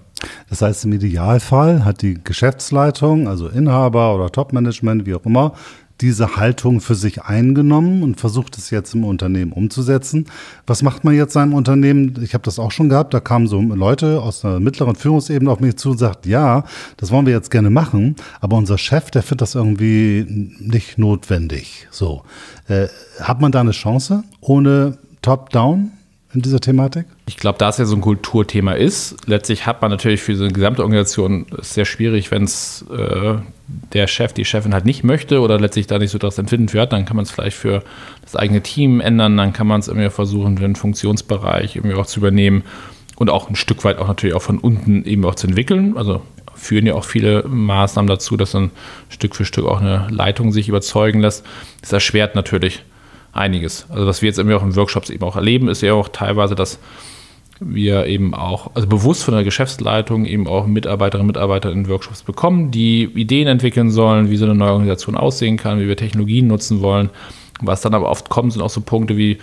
Das 0.50 0.62
heißt, 0.62 0.86
im 0.86 0.94
Idealfall 0.94 1.84
hat 1.86 2.02
die 2.02 2.20
Geschäftsleitung, 2.24 3.28
also 3.28 3.48
Inhaber 3.48 4.16
oder 4.16 4.32
Topmanagement, 4.32 5.06
wie 5.06 5.16
auch 5.16 5.26
immer, 5.26 5.54
diese 6.02 6.36
Haltung 6.36 6.82
für 6.82 6.96
sich 6.96 7.24
eingenommen 7.24 8.04
und 8.04 8.20
versucht 8.20 8.58
es 8.58 8.70
jetzt 8.70 8.94
im 8.94 9.04
Unternehmen 9.04 9.52
umzusetzen. 9.52 10.26
Was 10.66 10.84
macht 10.84 11.04
man 11.04 11.16
jetzt 11.16 11.34
seinem 11.34 11.54
Unternehmen? 11.54 12.20
Ich 12.22 12.34
habe 12.34 12.44
das 12.44 12.60
auch 12.60 12.72
schon 12.72 12.90
gehabt, 12.90 13.14
da 13.14 13.20
kamen 13.20 13.48
so 13.48 13.60
Leute 13.62 14.22
aus 14.22 14.42
der 14.42 14.60
mittleren 14.60 14.96
Führungsebene 14.96 15.50
auf 15.50 15.60
mich 15.60 15.78
zu 15.78 15.92
und 15.92 15.98
sagt, 15.98 16.26
ja, 16.26 16.64
das 16.98 17.12
wollen 17.12 17.26
wir 17.26 17.34
jetzt 17.34 17.52
gerne 17.52 17.70
machen, 17.70 18.16
aber 18.42 18.58
unser 18.58 18.78
Chef, 18.78 19.12
der 19.12 19.24
findet 19.24 19.42
das 19.42 19.56
irgendwie 19.56 20.26
nicht 20.60 20.98
notwendig. 20.98 21.88
So, 21.92 22.24
äh, 22.68 22.88
hat 23.20 23.42
man 23.42 23.52
da 23.52 23.62
eine 23.62 23.72
Chance 23.72 24.24
ohne 24.42 24.98
Top-Down? 25.22 25.92
in 26.34 26.42
dieser 26.42 26.60
Thematik? 26.60 27.06
Ich 27.26 27.38
glaube, 27.38 27.58
da 27.58 27.70
es 27.70 27.78
ja 27.78 27.86
so 27.86 27.96
ein 27.96 28.02
Kulturthema 28.02 28.74
ist, 28.74 29.16
letztlich 29.28 29.66
hat 29.66 29.82
man 29.82 29.90
natürlich 29.90 30.22
für 30.22 30.36
so 30.36 30.44
eine 30.44 30.54
gesamte 30.54 30.84
Organisation 30.84 31.46
sehr 31.62 31.86
schwierig, 31.86 32.32
wenn 32.32 32.44
es 32.44 32.86
äh, 32.92 33.36
der 33.68 34.08
Chef, 34.08 34.34
die 34.34 34.46
Chefin 34.46 34.74
halt 34.74 34.86
nicht 34.86 35.04
möchte 35.04 35.42
oder 35.42 35.60
letztlich 35.60 35.88
da 35.88 36.00
nicht 36.00 36.12
so 36.12 36.18
das 36.18 36.38
Empfinden 36.38 36.70
für 36.70 36.82
hat, 36.82 36.94
dann 36.94 37.06
kann 37.06 37.18
man 37.18 37.24
es 37.24 37.32
vielleicht 37.32 37.58
für 37.58 37.84
das 38.22 38.36
eigene 38.36 38.62
Team 38.62 39.02
ändern, 39.02 39.36
dann 39.36 39.54
kann 39.54 39.68
man 39.68 39.80
es 39.80 39.88
irgendwie 39.88 40.10
versuchen, 40.10 40.56
den 40.56 40.76
Funktionsbereich 40.76 41.76
irgendwie 41.76 41.96
auch 41.96 42.06
zu 42.06 42.20
übernehmen 42.20 42.64
und 43.18 43.30
auch 43.30 43.50
ein 43.50 43.56
Stück 43.56 43.84
weit 43.84 43.98
auch 43.98 44.08
natürlich 44.08 44.36
auch 44.36 44.42
von 44.42 44.60
unten 44.60 45.04
eben 45.04 45.26
auch 45.26 45.36
zu 45.36 45.48
entwickeln. 45.48 45.98
Also 45.98 46.22
führen 46.56 46.86
ja 46.86 46.96
auch 46.96 47.04
viele 47.04 47.44
Maßnahmen 47.48 48.08
dazu, 48.08 48.38
dass 48.38 48.52
dann 48.52 48.72
Stück 49.10 49.36
für 49.36 49.46
Stück 49.46 49.66
auch 49.66 49.82
eine 49.82 50.08
Leitung 50.10 50.52
sich 50.52 50.70
überzeugen 50.70 51.20
lässt. 51.20 51.46
Das 51.82 51.94
erschwert 51.94 52.36
natürlich 52.36 52.84
einiges. 53.32 53.86
Also 53.90 54.08
was 54.08 54.22
wir 54.22 54.28
jetzt 54.28 54.40
irgendwie 54.40 54.56
auch 54.56 54.64
in 54.64 54.76
Workshops 54.76 55.10
eben 55.10 55.24
auch 55.24 55.36
erleben, 55.36 55.68
ist 55.68 55.82
ja 55.82 55.94
auch 55.94 56.10
teilweise, 56.10 56.56
dass 56.56 56.80
wir 57.60 58.06
eben 58.06 58.34
auch, 58.34 58.72
also 58.76 58.88
bewusst 58.88 59.24
von 59.24 59.34
der 59.34 59.44
Geschäftsleitung 59.44 60.26
eben 60.26 60.48
auch 60.48 60.68
Mitarbeiterinnen 60.68 61.28
und 61.30 61.36
Mitarbeiter 61.36 61.72
in 61.72 61.88
Workshops 61.88 62.24
bekommen, 62.24 62.72
die 62.72 63.04
Ideen 63.04 63.48
entwickeln 63.48 63.90
sollen, 63.90 64.30
wie 64.30 64.38
so 64.38 64.46
eine 64.46 64.56
neue 64.56 64.72
Organisation 64.72 65.18
aussehen 65.18 65.58
kann, 65.58 65.80
wie 65.80 65.88
wir 65.88 65.98
Technologien 65.98 66.48
nutzen 66.48 66.82
wollen. 66.82 67.10
Was 67.62 67.82
dann 67.82 67.94
aber 67.94 68.10
oft 68.10 68.30
kommt, 68.30 68.54
sind 68.54 68.62
auch 68.62 68.70
so 68.70 68.82
Punkte 68.82 69.18
wie, 69.18 69.38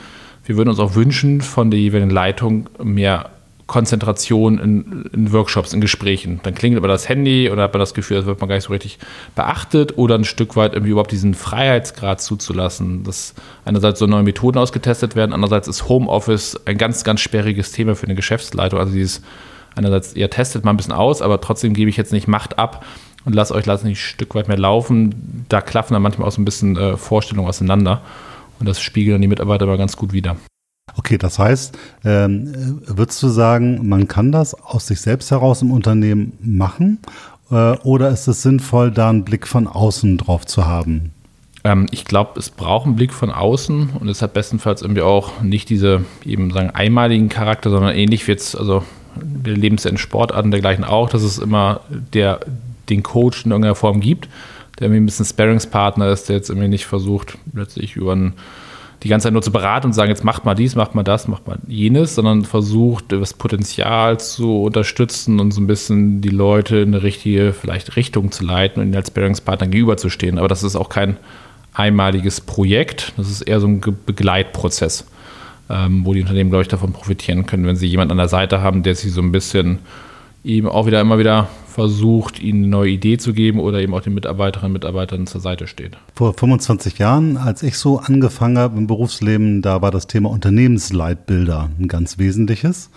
wir 0.44 0.56
würden 0.56 0.68
uns 0.68 0.78
auch 0.78 0.94
wünschen 0.94 1.40
von 1.40 1.71
der 1.71 1.80
jeweiligen 1.80 2.11
Leitung 2.11 2.68
mehr 2.83 3.30
Konzentration 3.66 4.59
in, 4.59 5.09
in, 5.12 5.33
Workshops, 5.33 5.73
in 5.73 5.80
Gesprächen. 5.80 6.40
Dann 6.42 6.54
klingelt 6.54 6.78
aber 6.78 6.88
das 6.88 7.09
Handy 7.09 7.50
oder 7.50 7.62
hat 7.62 7.73
man 7.73 7.80
das 7.80 7.94
Gefühl, 7.94 8.18
das 8.18 8.26
wird 8.26 8.40
man 8.40 8.49
gar 8.49 8.56
nicht 8.56 8.64
so 8.64 8.73
richtig 8.73 8.99
beachtet 9.35 9.97
oder 9.97 10.16
ein 10.16 10.25
Stück 10.25 10.56
weit 10.56 10.75
irgendwie 10.75 10.92
überhaupt 10.92 11.12
diesen 11.12 11.35
Freiheitsgrad 11.35 12.21
zuzulassen, 12.21 13.04
dass 13.04 13.35
einerseits 13.64 13.99
so 13.99 14.06
neue 14.06 14.23
Methoden 14.23 14.59
ausgetestet 14.59 15.16
werden, 15.16 15.33
andererseits 15.33 15.68
ist 15.68 15.88
Homeoffice 15.88 16.61
ein 16.66 16.76
ganz, 16.76 17.04
ganz 17.04 17.21
sperriges 17.21 17.73
Thema 17.73 17.97
für 17.97 18.06
eine 18.06 18.14
Geschäftsleitung. 18.14 18.78
Also 18.78 18.92
dieses 18.92 19.23
einerseits, 19.75 20.14
ihr 20.14 20.28
testet 20.28 20.64
mal 20.64 20.73
ein 20.73 20.76
bisschen 20.76 20.92
aus, 20.92 21.23
aber 21.23 21.40
trotzdem 21.40 21.73
gebe 21.73 21.88
ich 21.88 21.97
jetzt 21.97 22.12
nicht 22.12 22.28
Macht 22.28 22.59
ab 22.59 22.85
und 23.25 23.35
lasst 23.35 23.52
euch 23.52 23.66
lassen 23.66 23.88
ein 23.88 23.97
Stück 23.97 24.35
weit 24.35 24.49
mehr 24.49 24.59
laufen. 24.59 25.47
Da 25.49 25.61
klaffen 25.61 25.94
dann 25.94 26.02
manchmal 26.02 26.28
auch 26.28 26.33
so 26.33 26.40
ein 26.40 26.44
bisschen 26.44 26.76
äh, 26.76 26.97
Vorstellungen 26.97 27.49
auseinander 27.49 28.02
und 28.61 28.68
das 28.68 28.80
spiegeln 28.80 29.23
die 29.23 29.28
Mitarbeiter 29.28 29.64
aber 29.64 29.78
ganz 29.78 29.97
gut 29.97 30.12
wieder. 30.12 30.37
Okay, 30.97 31.19
das 31.19 31.39
heißt, 31.39 31.77
ähm, 32.05 32.81
würdest 32.87 33.23
du 33.23 33.29
sagen, 33.29 33.89
man 33.89 34.07
kann 34.09 34.33
das 34.33 34.55
aus 34.55 34.87
sich 34.87 35.01
selbst 35.01 35.31
heraus 35.31 35.63
im 35.63 35.71
Unternehmen 35.71 36.33
machen 36.41 36.99
Äh, 37.51 37.77
oder 37.83 38.09
ist 38.09 38.27
es 38.27 38.43
sinnvoll, 38.43 38.91
da 38.91 39.11
einen 39.11 39.25
Blick 39.25 39.47
von 39.47 39.67
außen 39.67 40.17
drauf 40.17 40.47
zu 40.47 40.67
haben? 40.67 41.13
Ähm, 41.63 41.87
ich 41.91 42.05
glaube, 42.05 42.39
es 42.39 42.51
braucht 42.51 42.87
einen 42.87 42.97
Blick 42.97 43.13
von 43.13 43.31
außen 43.31 43.91
und 44.01 44.09
es 44.09 44.23
hat 44.23 44.33
bestenfalls 44.35 44.83
irgendwie 44.83 45.03
auch 45.03 45.43
nicht 45.43 45.69
diese 45.69 46.05
eben 46.25 46.51
sagen 46.51 46.71
einmaligen 46.71 47.29
Charakter, 47.29 47.71
sondern 47.71 47.95
ähnlich 47.95 48.27
wird 48.29 48.41
es, 48.41 48.55
also 48.55 48.83
wir 49.17 49.57
leben 49.57 49.77
es 49.77 49.85
in 49.85 49.97
Sportarten 49.97 50.51
dergleichen 50.51 50.85
auch, 50.85 51.09
dass 51.09 51.23
es 51.23 51.39
immer 51.39 51.81
der, 52.13 52.41
den 52.89 53.03
Coach 53.03 53.45
in 53.45 53.51
irgendeiner 53.51 53.75
Form 53.75 54.01
gibt, 54.01 54.29
der 54.79 54.87
irgendwie 54.87 55.03
ein 55.03 55.07
bisschen 55.07 55.25
Sparringspartner 55.25 56.09
ist, 56.09 56.29
der 56.29 56.37
jetzt 56.37 56.51
irgendwie 56.51 56.69
nicht 56.69 56.87
versucht, 56.87 57.39
letztlich 57.53 57.97
über 57.97 58.13
einen 58.13 58.35
die 59.04 59.11
ganze 59.11 59.25
Zeit 59.25 59.34
nur 59.34 59.42
zu 59.42 59.52
beraten 59.52 59.88
und 59.88 59.92
sagen, 59.92 60.08
jetzt 60.08 60.25
macht 60.25 60.46
mal 60.46 60.54
dies, 60.54 60.76
macht 60.76 60.94
mal 60.94 61.02
das, 61.02 61.28
macht 61.28 61.46
mal 61.46 61.58
jenes, 61.66 62.14
sondern 62.14 62.46
versucht, 62.46 63.12
das 63.12 63.34
Potenzial 63.34 64.18
zu 64.18 64.62
unterstützen 64.62 65.40
und 65.40 65.52
so 65.52 65.61
ein 65.61 65.66
bisschen 65.66 66.23
die 66.23 66.30
Leute 66.30 66.78
in 66.78 66.94
eine 66.94 67.02
richtige, 67.02 67.52
vielleicht 67.52 67.96
Richtung 67.96 68.32
zu 68.32 68.44
leiten 68.44 68.80
und 68.80 68.88
ihnen 68.88 68.96
als 68.96 69.11
Bearingspartner 69.11 69.66
gegenüberzustehen. 69.66 70.38
Aber 70.38 70.49
das 70.49 70.62
ist 70.62 70.75
auch 70.75 70.88
kein 70.88 71.18
einmaliges 71.75 72.40
Projekt, 72.40 73.12
das 73.18 73.30
ist 73.30 73.42
eher 73.42 73.61
so 73.61 73.66
ein 73.66 73.82
Begleitprozess, 74.06 75.06
ähm, 75.68 76.06
wo 76.06 76.14
die 76.14 76.23
Unternehmen, 76.23 76.49
glaube 76.49 76.62
ich, 76.62 76.68
davon 76.68 76.92
profitieren 76.94 77.44
können, 77.44 77.66
wenn 77.66 77.76
sie 77.76 77.87
jemanden 77.87 78.12
an 78.12 78.18
der 78.18 78.28
Seite 78.28 78.62
haben, 78.62 78.82
der 78.82 78.94
sie 78.94 79.11
so 79.11 79.20
ein 79.20 79.32
bisschen 79.32 79.80
ihm 80.45 80.69
auch 80.69 80.87
wieder 80.87 81.01
immer 81.01 81.19
wieder 81.19 81.49
versucht, 81.67 82.41
ihnen 82.41 82.65
eine 82.65 82.69
neue 82.69 82.91
Idee 82.91 83.19
zu 83.19 83.33
geben 83.33 83.59
oder 83.59 83.81
eben 83.81 83.95
auch 83.95 84.03
den 84.03 84.15
Mitarbeiterinnen 84.15 84.71
und 84.71 84.75
Mitarbeitern 84.75 85.27
zur 85.27 85.41
Seite 85.41 85.67
steht. 85.67 85.97
Vor 86.15 86.35
25 86.35 86.99
Jahren, 86.99 87.37
als 87.37 87.65
ich 87.65 87.77
so 87.79 87.99
angefangen 87.99 88.59
habe 88.59 88.79
im 88.79 88.87
Berufsleben, 88.87 89.63
da 89.63 89.83
war 89.83 89.91
das 89.91 90.07
Thema 90.07 90.31
Unternehmensleitbilder 90.31 91.71
ein 91.81 91.89
ganz 91.89 92.19
wesentliches. 92.19 92.91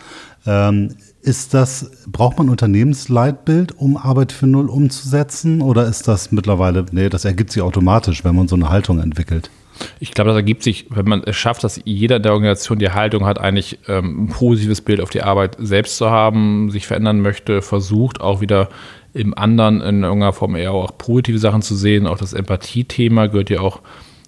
Ähm, 0.45 0.89
ist 1.21 1.53
das, 1.53 1.89
braucht 2.05 2.37
man 2.37 2.49
Unternehmensleitbild, 2.49 3.77
um 3.77 3.97
Arbeit 3.97 4.31
für 4.31 4.45
Null 4.45 4.69
umzusetzen? 4.69 5.61
Oder 5.61 5.87
ist 5.87 6.07
das 6.07 6.31
mittlerweile, 6.31 6.85
nee, 6.91 7.09
das 7.09 7.25
ergibt 7.25 7.51
sich 7.51 7.63
automatisch, 7.63 8.23
wenn 8.23 8.35
man 8.35 8.47
so 8.47 8.55
eine 8.55 8.69
Haltung 8.69 8.99
entwickelt? 8.99 9.49
Ich 9.99 10.11
glaube, 10.11 10.29
das 10.29 10.37
ergibt 10.37 10.63
sich, 10.63 10.85
wenn 10.89 11.07
man 11.07 11.23
es 11.25 11.35
schafft, 11.35 11.63
dass 11.63 11.79
jeder 11.85 12.17
in 12.17 12.23
der 12.23 12.33
Organisation 12.33 12.79
die 12.79 12.91
Haltung 12.91 13.25
hat, 13.25 13.39
eigentlich 13.39 13.79
ähm, 13.87 14.25
ein 14.25 14.27
positives 14.27 14.81
Bild 14.81 15.01
auf 15.01 15.09
die 15.09 15.23
Arbeit 15.23 15.55
selbst 15.59 15.97
zu 15.97 16.09
haben, 16.09 16.69
sich 16.71 16.87
verändern 16.87 17.21
möchte, 17.21 17.61
versucht 17.61 18.21
auch 18.21 18.41
wieder 18.41 18.69
im 19.13 19.37
anderen 19.37 19.81
in 19.81 20.03
irgendeiner 20.03 20.33
Form 20.33 20.55
eher 20.55 20.73
auch 20.73 20.97
positive 20.97 21.39
Sachen 21.39 21.61
zu 21.61 21.75
sehen. 21.75 22.07
Auch 22.07 22.17
das 22.17 22.33
Empathie-Thema 22.33 23.27
gehört 23.27 23.49
ja 23.49 23.61
auch, 23.61 23.81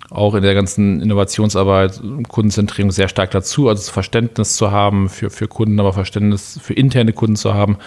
auch 0.10 0.34
in 0.34 0.42
der 0.42 0.56
ganzen 0.56 1.02
Innovationsarbeit, 1.02 2.02
Kundenzentrierung 2.28 2.92
sehr 2.92 3.08
stark 3.08 3.32
dazu. 3.32 3.70
Also 3.70 3.92
Verständnis 3.92 4.56
zu 4.56 4.72
haben 4.72 5.10
für, 5.10 5.30
für 5.30 5.48
Kunden, 5.48 5.80
aber 5.80 5.94
Verständnis 5.94 6.60
für 6.62 6.74
interne 6.74 7.14
Kunden 7.14 7.36
zu 7.36 7.54
haben 7.54 7.78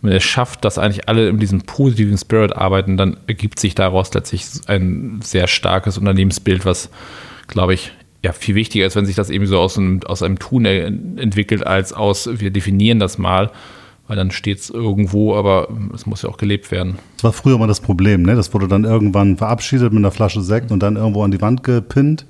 wenn 0.00 0.12
es 0.12 0.22
schafft, 0.22 0.64
dass 0.64 0.78
eigentlich 0.78 1.08
alle 1.08 1.28
in 1.28 1.38
diesem 1.38 1.62
positiven 1.62 2.16
Spirit 2.16 2.56
arbeiten, 2.56 2.96
dann 2.96 3.16
ergibt 3.26 3.58
sich 3.58 3.74
daraus 3.74 4.12
letztlich 4.14 4.46
ein 4.66 5.20
sehr 5.22 5.48
starkes 5.48 5.98
Unternehmensbild, 5.98 6.64
was, 6.64 6.90
glaube 7.48 7.74
ich, 7.74 7.92
ja, 8.24 8.32
viel 8.32 8.54
wichtiger 8.54 8.86
ist, 8.86 8.96
wenn 8.96 9.06
sich 9.06 9.16
das 9.16 9.30
eben 9.30 9.46
so 9.46 9.58
aus 9.58 9.78
einem, 9.78 10.00
aus 10.04 10.22
einem 10.22 10.38
Tun 10.38 10.64
entwickelt, 10.64 11.66
als 11.66 11.92
aus, 11.92 12.28
wir 12.40 12.50
definieren 12.50 12.98
das 12.98 13.18
mal, 13.18 13.50
weil 14.08 14.16
dann 14.16 14.30
steht 14.30 14.58
es 14.58 14.70
irgendwo, 14.70 15.34
aber 15.34 15.68
es 15.94 16.06
muss 16.06 16.22
ja 16.22 16.28
auch 16.28 16.38
gelebt 16.38 16.70
werden. 16.70 16.98
Das 17.16 17.24
war 17.24 17.32
früher 17.32 17.58
mal 17.58 17.68
das 17.68 17.80
Problem, 17.80 18.22
ne? 18.22 18.34
Das 18.34 18.54
wurde 18.54 18.66
dann 18.66 18.84
irgendwann 18.84 19.36
verabschiedet 19.36 19.92
mit 19.92 20.00
einer 20.00 20.10
Flasche 20.10 20.40
Sekt 20.40 20.72
und 20.72 20.82
dann 20.82 20.96
irgendwo 20.96 21.22
an 21.22 21.30
die 21.30 21.40
Wand 21.40 21.62
gepinnt. 21.62 22.24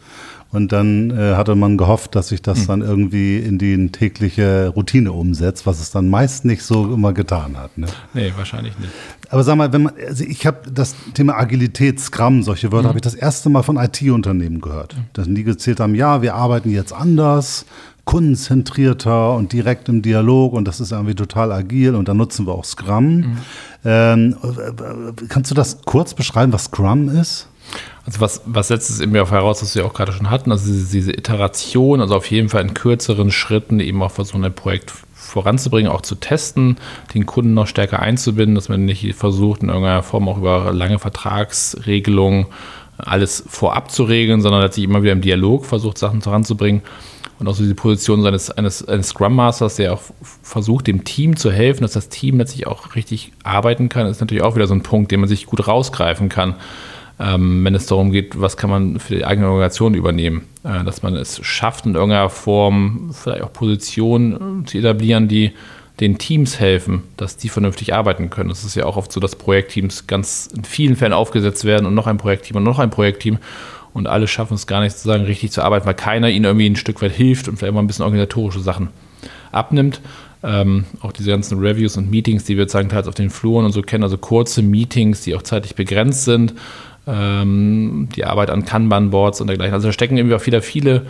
Und 0.51 0.73
dann 0.73 1.11
äh, 1.11 1.35
hatte 1.35 1.55
man 1.55 1.77
gehofft, 1.77 2.15
dass 2.15 2.29
sich 2.29 2.41
das 2.41 2.61
mhm. 2.61 2.67
dann 2.67 2.81
irgendwie 2.81 3.37
in 3.37 3.59
die 3.59 3.91
tägliche 3.91 4.69
Routine 4.69 5.13
umsetzt, 5.13 5.67
was 5.67 5.79
es 5.79 5.91
dann 5.91 6.09
meist 6.09 6.47
nicht 6.47 6.63
so 6.63 6.93
immer 6.93 7.13
getan 7.13 7.59
hat. 7.59 7.77
Ne? 7.77 7.87
Nee, 8.15 8.33
wahrscheinlich 8.35 8.79
nicht. 8.79 8.91
Aber 9.29 9.45
sag 9.45 9.57
mal, 9.57 9.73
wenn 9.75 9.83
man, 9.83 9.95
also 10.07 10.25
ich 10.25 10.47
habe 10.47 10.71
das 10.73 10.95
Thema 11.13 11.37
Agilität, 11.37 12.01
Scrum, 12.01 12.43
solche 12.43 12.73
Wörter, 12.73 12.85
mhm. 12.85 12.89
habe 12.89 12.99
ich 12.99 13.03
das 13.03 13.15
erste 13.15 13.51
Mal 13.51 13.63
von 13.63 13.77
IT-Unternehmen 13.77 14.63
gehört. 14.63 14.97
Mhm. 14.97 15.05
Dass 15.13 15.27
die 15.27 15.45
gezählt 15.45 15.81
haben, 15.81 15.95
ja, 15.95 16.23
wir 16.23 16.35
arbeiten 16.35 16.71
jetzt 16.71 16.95
anders, 16.95 17.67
kundenzentrierter 18.07 19.35
und 19.35 19.53
direkt 19.53 19.91
im 19.91 20.01
Dialog 20.01 20.55
und 20.55 20.67
das 20.67 20.81
ist 20.81 20.93
irgendwie 20.93 21.15
total 21.15 21.53
agil 21.53 21.95
und 21.95 22.09
da 22.09 22.15
nutzen 22.15 22.47
wir 22.47 22.55
auch 22.55 22.65
Scrum. 22.65 23.17
Mhm. 23.17 23.37
Ähm, 23.85 24.37
kannst 25.29 25.51
du 25.51 25.55
das 25.55 25.83
kurz 25.85 26.15
beschreiben, 26.15 26.55
was 26.55 26.65
Scrum 26.65 27.11
ist? 27.11 27.49
Also 28.05 28.21
was, 28.21 28.41
was 28.47 28.69
setzt 28.69 28.89
es 28.89 29.01
eben 29.01 29.15
auch 29.19 29.31
heraus, 29.31 29.61
was 29.63 29.75
wir 29.75 29.85
auch 29.85 29.93
gerade 29.93 30.13
schon 30.13 30.31
hatten, 30.31 30.51
also 30.51 30.67
diese, 30.67 30.91
diese 30.91 31.13
Iteration, 31.13 32.01
also 32.01 32.17
auf 32.17 32.31
jeden 32.31 32.49
Fall 32.49 32.63
in 32.63 32.73
kürzeren 32.73 33.31
Schritten 33.31 33.81
eben 33.81 34.03
auch 34.03 34.11
versuchen, 34.11 34.45
ein 34.45 34.55
Projekt 34.55 34.95
voranzubringen, 35.13 35.93
auch 35.93 36.01
zu 36.01 36.15
testen, 36.15 36.79
den 37.13 37.27
Kunden 37.27 37.53
noch 37.53 37.67
stärker 37.67 38.01
einzubinden, 38.01 38.55
dass 38.55 38.71
man 38.71 38.87
nicht 38.87 39.15
versucht, 39.15 39.63
in 39.63 39.69
irgendeiner 39.69 40.03
Form 40.03 40.27
auch 40.29 40.39
über 40.39 40.73
lange 40.73 40.99
Vertragsregelungen 40.99 42.47
alles 42.97 43.45
vorab 43.47 43.91
zu 43.91 44.05
regeln, 44.05 44.41
sondern 44.41 44.63
letztlich 44.63 44.85
immer 44.85 45.03
wieder 45.03 45.13
im 45.13 45.21
Dialog 45.21 45.67
versucht, 45.67 45.99
Sachen 45.99 46.23
voranzubringen. 46.23 46.83
Und 47.39 47.47
auch 47.47 47.55
so 47.55 47.63
diese 47.63 47.77
Position 47.77 48.27
eines, 48.27 48.51
eines, 48.51 48.89
eines 48.89 49.09
Scrum 49.09 49.37
Masters, 49.37 49.77
der 49.77 49.93
auch 49.93 50.01
versucht, 50.43 50.89
dem 50.89 51.05
Team 51.05 51.37
zu 51.37 51.53
helfen, 51.53 51.83
dass 51.83 51.93
das 51.93 52.09
Team 52.09 52.39
letztlich 52.39 52.67
auch 52.67 52.97
richtig 52.97 53.33
arbeiten 53.45 53.89
kann, 53.89 54.07
ist 54.07 54.21
natürlich 54.21 54.43
auch 54.43 54.57
wieder 54.57 54.67
so 54.67 54.75
ein 54.75 54.83
Punkt, 54.83 55.13
den 55.13 55.21
man 55.21 55.29
sich 55.29 55.47
gut 55.47 55.69
rausgreifen 55.69 56.29
kann 56.29 56.57
ähm, 57.21 57.65
wenn 57.65 57.75
es 57.75 57.87
darum 57.87 58.13
geht, 58.13 58.41
was 58.41 58.57
kann 58.57 58.71
man 58.71 59.01
für 59.01 59.17
die 59.17 59.25
eigene 59.25 59.49
Organisation 59.49 59.95
übernehmen. 59.95 60.43
Äh, 60.65 60.85
dass 60.85 61.03
man 61.03 61.17
es 61.17 61.45
schafft, 61.45 61.87
in 61.87 61.95
irgendeiner 61.95 62.31
Form 62.31 63.11
vielleicht 63.13 63.43
auch 63.43 63.53
Positionen 63.53 64.63
äh, 64.63 64.67
zu 64.67 64.79
etablieren, 64.79 65.29
die 65.29 65.53
den 66.01 66.19
Teams 66.19 66.61
helfen, 66.61 67.03
dass 67.17 67.37
die 67.37 67.49
vernünftig 67.49 67.93
arbeiten 67.93 68.31
können. 68.31 68.49
Das 68.49 68.65
ist 68.65 68.77
ja 68.77 68.85
auch 68.85 68.97
oft 68.97 69.11
so, 69.11 69.19
dass 69.19 69.35
Projektteams 69.35 70.07
ganz 70.07 70.49
in 70.55 70.65
vielen 70.65 70.95
Fällen 70.95 71.13
aufgesetzt 71.13 71.65
werden 71.65 71.87
und 71.87 71.95
noch 71.95 72.07
ein 72.07 72.19
Projektteam 72.19 72.59
und 72.59 72.63
noch 72.63 72.79
ein 72.79 72.91
Projektteam 72.91 73.39
und 73.95 74.07
alle 74.07 74.29
schaffen 74.29 74.55
es 74.55 74.67
gar 74.67 74.81
nicht 74.81 74.93
sozusagen 74.93 75.25
richtig 75.25 75.51
zu 75.51 75.63
arbeiten, 75.63 75.87
weil 75.87 75.95
keiner 75.95 76.31
ihnen 76.31 76.45
irgendwie 76.45 76.71
ein 76.71 76.77
Stück 76.77 77.03
weit 77.03 77.13
hilft 77.13 77.49
und 77.49 77.57
vielleicht 77.57 77.75
mal 77.75 77.81
ein 77.81 77.89
bisschen 77.89 78.05
organisatorische 78.05 78.61
Sachen 78.61 78.91
abnimmt. 79.51 80.01
Ähm, 80.45 80.85
auch 81.01 81.11
diese 81.11 81.31
ganzen 81.31 81.59
Reviews 81.59 81.97
und 81.97 82.11
Meetings, 82.11 82.45
die 82.45 82.57
wir 82.57 82.69
sagen, 82.69 82.91
teils 82.91 83.09
auf 83.09 83.15
den 83.17 83.31
Fluren 83.31 83.65
und 83.65 83.73
so 83.73 83.83
kennen, 83.83 84.05
also 84.05 84.19
kurze 84.19 84.63
Meetings, 84.63 85.23
die 85.23 85.35
auch 85.35 85.43
zeitlich 85.43 85.75
begrenzt 85.75 86.25
sind, 86.25 86.55
ähm, 87.09 88.09
die 88.15 88.25
Arbeit 88.25 88.51
an 88.51 88.65
Kanban-Boards 88.65 89.41
und 89.41 89.47
dergleichen. 89.47 89.75
Also 89.75 89.89
da 89.89 89.93
stecken 89.93 90.17
irgendwie 90.17 90.37
auch 90.37 90.47
wieder 90.47 90.63
viele 90.63 91.07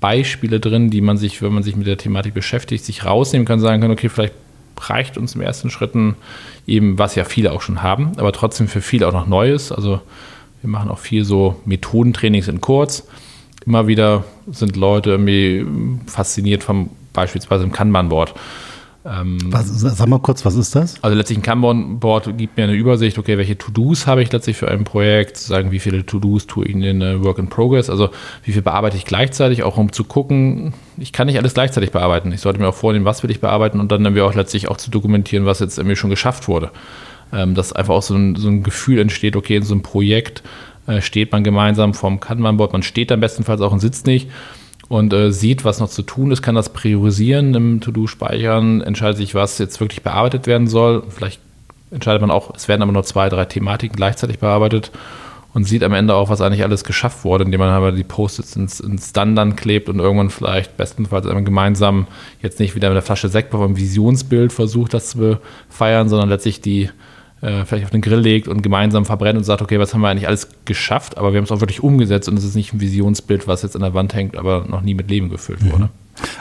Beispiele 0.00 0.60
drin, 0.60 0.90
die 0.90 1.00
man 1.00 1.16
sich, 1.16 1.42
wenn 1.42 1.52
man 1.52 1.62
sich 1.62 1.76
mit 1.76 1.86
der 1.86 1.96
Thematik 1.96 2.34
beschäftigt, 2.34 2.84
sich 2.84 3.04
rausnehmen 3.04 3.46
kann, 3.46 3.60
sagen 3.60 3.80
kann, 3.80 3.90
okay, 3.90 4.08
vielleicht 4.08 4.34
reicht 4.80 5.18
uns 5.18 5.34
im 5.34 5.40
ersten 5.40 5.70
Schritten 5.70 6.16
eben, 6.66 6.98
was 6.98 7.14
ja 7.14 7.24
viele 7.24 7.52
auch 7.52 7.62
schon 7.62 7.82
haben, 7.82 8.12
aber 8.16 8.32
trotzdem 8.32 8.68
für 8.68 8.80
viele 8.80 9.08
auch 9.08 9.12
noch 9.12 9.26
Neues. 9.26 9.72
Also 9.72 10.00
wir 10.62 10.70
machen 10.70 10.90
auch 10.90 10.98
viel 10.98 11.24
so 11.24 11.60
Methodentrainings 11.64 12.48
in 12.48 12.60
Kurz. 12.60 13.08
Immer 13.66 13.86
wieder 13.86 14.24
sind 14.50 14.76
Leute 14.76 15.10
irgendwie 15.10 15.66
fasziniert 16.06 16.62
vom 16.62 16.90
beispielsweise 17.12 17.64
im 17.64 17.72
Kanban-Board. 17.72 18.34
Ähm, 19.04 19.38
was, 19.44 19.68
sag 19.68 20.08
mal 20.08 20.18
kurz, 20.18 20.44
was 20.44 20.56
ist 20.56 20.74
das? 20.74 21.02
Also 21.02 21.16
letztlich 21.16 21.38
ein 21.38 21.42
Kanban-Board 21.42 22.36
gibt 22.36 22.56
mir 22.56 22.64
eine 22.64 22.74
Übersicht, 22.74 23.16
okay, 23.16 23.38
welche 23.38 23.56
To-Dos 23.56 24.08
habe 24.08 24.22
ich 24.22 24.32
letztlich 24.32 24.56
für 24.56 24.68
ein 24.68 24.84
Projekt, 24.84 25.36
sagen, 25.36 25.70
wie 25.70 25.78
viele 25.78 26.04
To-Dos 26.04 26.48
tue 26.48 26.66
ich 26.66 26.72
in 26.72 26.80
den 26.80 27.22
Work 27.22 27.38
in 27.38 27.48
Progress, 27.48 27.90
also 27.90 28.10
wie 28.42 28.52
viel 28.52 28.62
bearbeite 28.62 28.96
ich 28.96 29.04
gleichzeitig, 29.04 29.62
auch 29.62 29.76
um 29.76 29.92
zu 29.92 30.02
gucken, 30.02 30.74
ich 30.96 31.12
kann 31.12 31.28
nicht 31.28 31.38
alles 31.38 31.54
gleichzeitig 31.54 31.92
bearbeiten. 31.92 32.32
Ich 32.32 32.40
sollte 32.40 32.60
mir 32.60 32.68
auch 32.68 32.74
vornehmen, 32.74 33.04
was 33.04 33.22
will 33.22 33.30
ich 33.30 33.40
bearbeiten 33.40 33.78
und 33.78 33.92
dann 33.92 34.04
irgendwie 34.04 34.22
auch 34.22 34.34
letztlich 34.34 34.68
auch 34.68 34.76
zu 34.76 34.90
dokumentieren, 34.90 35.46
was 35.46 35.60
jetzt 35.60 35.78
irgendwie 35.78 35.96
schon 35.96 36.10
geschafft 36.10 36.48
wurde. 36.48 36.70
Ähm, 37.32 37.54
dass 37.54 37.72
einfach 37.72 37.94
auch 37.94 38.02
so 38.02 38.14
ein, 38.14 38.34
so 38.36 38.48
ein 38.48 38.62
Gefühl 38.62 38.98
entsteht, 38.98 39.36
okay, 39.36 39.56
in 39.56 39.62
so 39.62 39.74
einem 39.74 39.82
Projekt 39.82 40.42
äh, 40.86 41.00
steht 41.00 41.30
man 41.30 41.44
gemeinsam 41.44 41.94
vom 41.94 42.18
Kanban-Board, 42.20 42.72
man 42.72 42.82
steht 42.82 43.10
dann 43.10 43.20
bestenfalls 43.20 43.60
auch 43.60 43.72
und 43.72 43.80
sitzt 43.80 44.06
nicht 44.06 44.28
und 44.88 45.12
äh, 45.12 45.32
sieht, 45.32 45.64
was 45.64 45.80
noch 45.80 45.90
zu 45.90 46.02
tun 46.02 46.30
ist, 46.30 46.42
kann 46.42 46.54
das 46.54 46.70
priorisieren 46.70 47.54
im 47.54 47.80
To-Do 47.80 48.06
speichern, 48.06 48.80
entscheidet 48.80 49.18
sich, 49.18 49.34
was 49.34 49.58
jetzt 49.58 49.80
wirklich 49.80 50.02
bearbeitet 50.02 50.46
werden 50.46 50.66
soll. 50.66 51.04
Vielleicht 51.08 51.40
entscheidet 51.90 52.20
man 52.20 52.30
auch, 52.30 52.54
es 52.54 52.68
werden 52.68 52.82
aber 52.82 52.92
nur 52.92 53.04
zwei, 53.04 53.28
drei 53.28 53.44
Thematiken 53.44 53.96
gleichzeitig 53.96 54.38
bearbeitet 54.38 54.90
und 55.54 55.64
sieht 55.64 55.82
am 55.82 55.92
Ende 55.92 56.14
auch, 56.14 56.30
was 56.30 56.40
eigentlich 56.40 56.62
alles 56.62 56.84
geschafft 56.84 57.24
wurde, 57.24 57.44
indem 57.44 57.60
man 57.60 57.70
aber 57.70 57.92
die 57.92 58.04
Post-its 58.04 58.56
ins, 58.56 58.80
ins 58.80 59.12
Dann 59.12 59.34
dann 59.34 59.56
klebt 59.56 59.88
und 59.88 59.98
irgendwann 59.98 60.30
vielleicht 60.30 60.76
bestenfalls 60.76 61.26
gemeinsam 61.26 62.06
jetzt 62.42 62.60
nicht 62.60 62.74
wieder 62.74 62.88
mit 62.88 62.96
der 62.96 63.02
Flasche 63.02 63.28
Sekt 63.28 63.54
auf 63.54 63.62
einem 63.62 63.76
Visionsbild 63.76 64.52
versucht, 64.52 64.94
das 64.94 65.10
zu 65.10 65.40
feiern, 65.68 66.08
sondern 66.08 66.28
letztlich 66.28 66.60
die 66.60 66.90
äh, 67.40 67.64
vielleicht 67.64 67.84
auf 67.84 67.90
den 67.90 68.00
Grill 68.00 68.20
legt 68.20 68.48
und 68.48 68.62
gemeinsam 68.62 69.04
verbrennt 69.04 69.38
und 69.38 69.44
sagt, 69.44 69.62
okay, 69.62 69.78
was 69.78 69.94
haben 69.94 70.00
wir 70.00 70.08
eigentlich 70.08 70.28
alles 70.28 70.48
geschafft, 70.64 71.16
aber 71.16 71.32
wir 71.32 71.38
haben 71.38 71.44
es 71.44 71.52
auch 71.52 71.60
wirklich 71.60 71.82
umgesetzt 71.82 72.28
und 72.28 72.36
es 72.36 72.44
ist 72.44 72.54
nicht 72.54 72.72
ein 72.72 72.80
Visionsbild, 72.80 73.46
was 73.46 73.62
jetzt 73.62 73.76
an 73.76 73.82
der 73.82 73.94
Wand 73.94 74.14
hängt, 74.14 74.36
aber 74.36 74.66
noch 74.68 74.82
nie 74.82 74.94
mit 74.94 75.10
Leben 75.10 75.28
gefüllt 75.28 75.62
mhm. 75.62 75.72
wurde. 75.72 75.90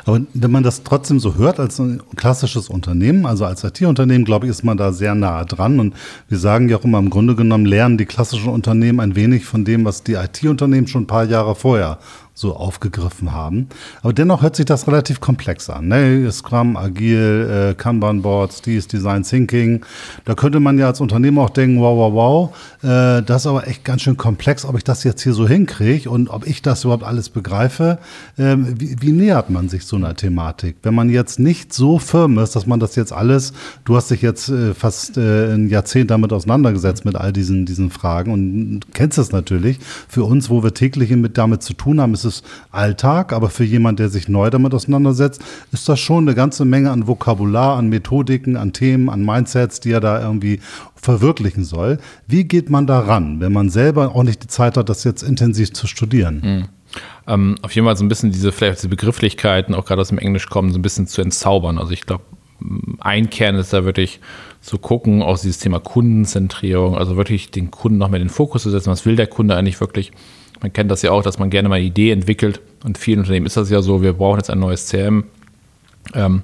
Aber 0.05 0.21
wenn 0.33 0.51
man 0.51 0.63
das 0.63 0.83
trotzdem 0.83 1.19
so 1.19 1.35
hört 1.35 1.59
als 1.59 1.79
ein 1.79 2.01
klassisches 2.15 2.69
Unternehmen, 2.69 3.25
also 3.25 3.45
als 3.45 3.63
IT-Unternehmen, 3.63 4.25
glaube 4.25 4.45
ich, 4.45 4.49
ist 4.49 4.63
man 4.63 4.77
da 4.77 4.91
sehr 4.91 5.15
nahe 5.15 5.45
dran. 5.45 5.79
Und 5.79 5.93
wir 6.29 6.37
sagen 6.39 6.69
ja 6.69 6.77
auch 6.77 6.83
immer, 6.83 6.99
im 6.99 7.09
Grunde 7.09 7.35
genommen 7.35 7.65
lernen 7.65 7.97
die 7.97 8.05
klassischen 8.05 8.49
Unternehmen 8.49 8.99
ein 8.99 9.15
wenig 9.15 9.45
von 9.45 9.65
dem, 9.65 9.85
was 9.85 10.03
die 10.03 10.13
IT-Unternehmen 10.13 10.87
schon 10.87 11.03
ein 11.03 11.07
paar 11.07 11.25
Jahre 11.25 11.55
vorher 11.55 11.99
so 12.37 12.55
aufgegriffen 12.55 13.31
haben. 13.31 13.67
Aber 14.03 14.13
dennoch 14.13 14.43
hört 14.43 14.55
sich 14.55 14.65
das 14.65 14.87
relativ 14.87 15.19
komplex 15.19 15.71
an. 15.71 15.87
Ne? 15.87 16.31
Scrum, 16.31 16.77
Agil, 16.77 17.71
äh, 17.71 17.73
Kanban-Boards, 17.73 18.61
dies, 18.61 18.87
Design 18.87 19.23
Thinking. 19.23 19.83
Da 20.23 20.35
könnte 20.35 20.59
man 20.59 20.77
ja 20.77 20.85
als 20.85 21.01
Unternehmer 21.01 21.41
auch 21.41 21.49
denken, 21.49 21.81
wow, 21.81 21.97
wow, 21.97 22.13
wow, 22.13 22.55
äh, 22.83 23.23
das 23.23 23.41
ist 23.41 23.47
aber 23.47 23.67
echt 23.67 23.83
ganz 23.83 24.03
schön 24.03 24.17
komplex, 24.17 24.65
ob 24.65 24.77
ich 24.77 24.83
das 24.83 25.03
jetzt 25.03 25.23
hier 25.23 25.33
so 25.33 25.47
hinkriege 25.47 26.11
und 26.11 26.29
ob 26.29 26.45
ich 26.45 26.61
das 26.61 26.83
überhaupt 26.83 27.03
alles 27.03 27.29
begreife. 27.29 27.97
Ähm, 28.37 28.79
wie, 28.79 28.95
wie 28.99 29.13
nähert 29.13 29.49
man 29.49 29.67
sich 29.67 29.85
so 29.85 29.95
einer 29.95 30.15
Thematik? 30.15 30.77
Wenn 30.83 30.93
man 30.93 31.09
jetzt 31.09 31.39
nicht 31.39 31.73
so 31.73 31.97
firm 31.97 32.37
ist, 32.37 32.55
dass 32.55 32.67
man 32.67 32.79
das 32.79 32.95
jetzt 32.95 33.13
alles, 33.13 33.53
du 33.83 33.95
hast 33.95 34.11
dich 34.11 34.21
jetzt 34.21 34.49
äh, 34.49 34.75
fast 34.75 35.17
äh, 35.17 35.55
ein 35.55 35.69
Jahrzehnt 35.69 36.11
damit 36.11 36.31
auseinandergesetzt 36.31 37.03
mit 37.03 37.15
all 37.15 37.33
diesen, 37.33 37.65
diesen 37.65 37.89
Fragen 37.89 38.31
und 38.31 38.81
kennst 38.93 39.17
es 39.17 39.31
natürlich. 39.31 39.79
Für 40.07 40.23
uns, 40.23 40.51
wo 40.51 40.61
wir 40.61 40.75
täglich 40.75 41.09
mit, 41.09 41.39
damit 41.39 41.63
zu 41.63 41.73
tun 41.73 41.99
haben, 41.99 42.13
ist 42.13 42.26
es 42.27 42.43
Alltag, 42.71 43.33
aber 43.33 43.49
für 43.49 43.63
jemand, 43.63 43.99
der 43.99 44.09
sich 44.09 44.27
neu 44.27 44.49
damit 44.49 44.73
auseinandersetzt, 44.73 45.41
ist 45.71 45.89
das 45.89 45.99
schon 45.99 46.25
eine 46.27 46.35
ganze 46.35 46.65
Menge 46.65 46.91
an 46.91 47.07
Vokabular, 47.07 47.77
an 47.77 47.89
Methodiken, 47.89 48.57
an 48.57 48.73
Themen, 48.73 49.09
an 49.09 49.25
Mindsets, 49.25 49.79
die 49.79 49.91
er 49.91 50.01
da 50.01 50.21
irgendwie 50.21 50.59
verwirklichen 50.95 51.63
soll. 51.63 51.99
Wie 52.27 52.43
geht 52.43 52.69
man 52.69 52.85
da 52.85 52.99
ran, 52.99 53.39
wenn 53.39 53.53
man 53.53 53.69
selber 53.69 54.15
auch 54.15 54.23
nicht 54.23 54.43
die 54.43 54.47
Zeit 54.47 54.77
hat, 54.77 54.89
das 54.89 55.03
jetzt 55.03 55.23
intensiv 55.23 55.73
zu 55.73 55.87
studieren? 55.87 56.41
Mhm. 56.43 56.65
Ähm, 57.27 57.55
auf 57.61 57.73
jeden 57.73 57.85
Fall 57.85 57.97
so 57.97 58.03
ein 58.03 58.09
bisschen 58.09 58.31
diese, 58.31 58.51
vielleicht 58.51 58.79
diese 58.79 58.89
Begrifflichkeiten, 58.89 59.75
auch 59.75 59.85
gerade 59.85 60.01
aus 60.01 60.09
dem 60.09 60.17
Englisch 60.17 60.47
kommen, 60.47 60.71
so 60.71 60.79
ein 60.79 60.81
bisschen 60.81 61.07
zu 61.07 61.21
entzaubern. 61.21 61.77
Also 61.77 61.91
ich 61.91 62.05
glaube, 62.05 62.23
ein 62.99 63.29
Kern 63.29 63.55
ist 63.55 63.73
da 63.73 63.85
wirklich 63.85 64.19
zu 64.61 64.77
gucken, 64.77 65.21
auch 65.21 65.37
dieses 65.39 65.59
Thema 65.59 65.79
Kundenzentrierung, 65.79 66.97
also 66.97 67.15
wirklich 67.15 67.51
den 67.51 67.71
Kunden 67.71 67.97
noch 67.97 68.09
mehr 68.09 68.19
in 68.19 68.27
den 68.27 68.33
Fokus 68.33 68.63
zu 68.63 68.69
setzen. 68.69 68.89
Was 68.89 69.05
will 69.05 69.15
der 69.15 69.27
Kunde 69.27 69.55
eigentlich 69.55 69.79
wirklich? 69.79 70.11
Man 70.61 70.73
kennt 70.73 70.91
das 70.91 71.01
ja 71.01 71.11
auch, 71.11 71.23
dass 71.23 71.39
man 71.39 71.49
gerne 71.49 71.69
mal 71.69 71.75
eine 71.75 71.85
Idee 71.85 72.11
entwickelt. 72.11 72.61
Und 72.83 72.97
vielen 72.97 73.19
Unternehmen 73.19 73.45
ist 73.45 73.57
das 73.57 73.69
ja 73.69 73.81
so, 73.81 74.01
wir 74.01 74.13
brauchen 74.13 74.37
jetzt 74.37 74.49
ein 74.49 74.59
neues 74.59 74.87
CM. 74.87 75.25
Ähm, 76.13 76.43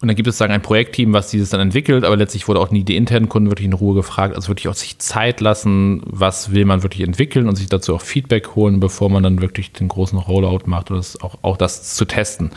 und 0.00 0.08
dann 0.08 0.16
gibt 0.16 0.28
es 0.28 0.38
sagen 0.38 0.52
ein 0.52 0.62
Projektteam, 0.62 1.12
was 1.12 1.28
dieses 1.28 1.50
dann 1.50 1.60
entwickelt, 1.60 2.04
aber 2.04 2.16
letztlich 2.16 2.48
wurde 2.48 2.60
auch 2.60 2.70
nie 2.70 2.84
die 2.84 2.96
internen 2.96 3.28
Kunden 3.28 3.50
wirklich 3.50 3.66
in 3.66 3.74
Ruhe 3.74 3.94
gefragt, 3.94 4.34
also 4.34 4.48
wirklich 4.48 4.68
auch 4.68 4.74
sich 4.74 4.98
Zeit 4.98 5.42
lassen, 5.42 6.02
was 6.06 6.52
will 6.52 6.64
man 6.64 6.82
wirklich 6.82 7.06
entwickeln 7.06 7.48
und 7.48 7.56
sich 7.56 7.66
dazu 7.66 7.94
auch 7.94 8.00
Feedback 8.00 8.54
holen, 8.54 8.80
bevor 8.80 9.10
man 9.10 9.22
dann 9.22 9.42
wirklich 9.42 9.72
den 9.72 9.88
großen 9.88 10.18
Rollout 10.18 10.62
macht 10.64 10.90
oder 10.90 11.00
das 11.00 11.20
auch, 11.20 11.36
auch 11.42 11.58
das 11.58 11.94
zu 11.94 12.06
testen. 12.06 12.50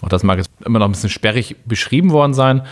Auch 0.00 0.08
das 0.08 0.22
mag 0.22 0.38
jetzt 0.38 0.48
immer 0.64 0.78
noch 0.78 0.86
ein 0.86 0.92
bisschen 0.92 1.10
sperrig 1.10 1.56
beschrieben 1.66 2.12
worden 2.12 2.32
sein, 2.32 2.62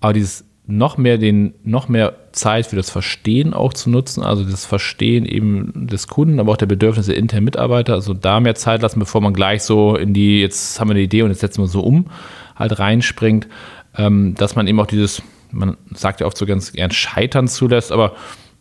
aber 0.00 0.12
dieses 0.12 0.44
noch 0.70 0.98
mehr 0.98 1.16
den, 1.16 1.54
noch 1.64 1.88
mehr 1.88 2.14
Zeit 2.32 2.66
für 2.66 2.76
das 2.76 2.90
Verstehen 2.90 3.54
auch 3.54 3.72
zu 3.72 3.88
nutzen, 3.88 4.22
also 4.22 4.44
das 4.44 4.66
Verstehen 4.66 5.24
eben 5.24 5.86
des 5.88 6.08
Kunden, 6.08 6.38
aber 6.38 6.52
auch 6.52 6.56
der 6.58 6.66
Bedürfnisse 6.66 7.12
der 7.12 7.18
internen 7.18 7.46
Mitarbeiter, 7.46 7.94
also 7.94 8.12
da 8.12 8.38
mehr 8.38 8.54
Zeit 8.54 8.82
lassen, 8.82 9.00
bevor 9.00 9.22
man 9.22 9.32
gleich 9.32 9.62
so 9.62 9.96
in 9.96 10.12
die, 10.12 10.40
jetzt 10.40 10.78
haben 10.78 10.88
wir 10.88 10.94
eine 10.94 11.00
Idee 11.00 11.22
und 11.22 11.30
jetzt 11.30 11.40
setzen 11.40 11.62
wir 11.62 11.68
so 11.68 11.80
um, 11.80 12.10
halt 12.54 12.78
reinspringt, 12.78 13.48
ähm, 13.96 14.34
dass 14.34 14.56
man 14.56 14.66
eben 14.66 14.78
auch 14.78 14.86
dieses, 14.86 15.22
man 15.50 15.78
sagt 15.94 16.20
ja 16.20 16.26
oft 16.26 16.36
so 16.36 16.44
ganz 16.44 16.72
gern 16.72 16.90
Scheitern 16.90 17.48
zulässt, 17.48 17.90
aber 17.90 18.14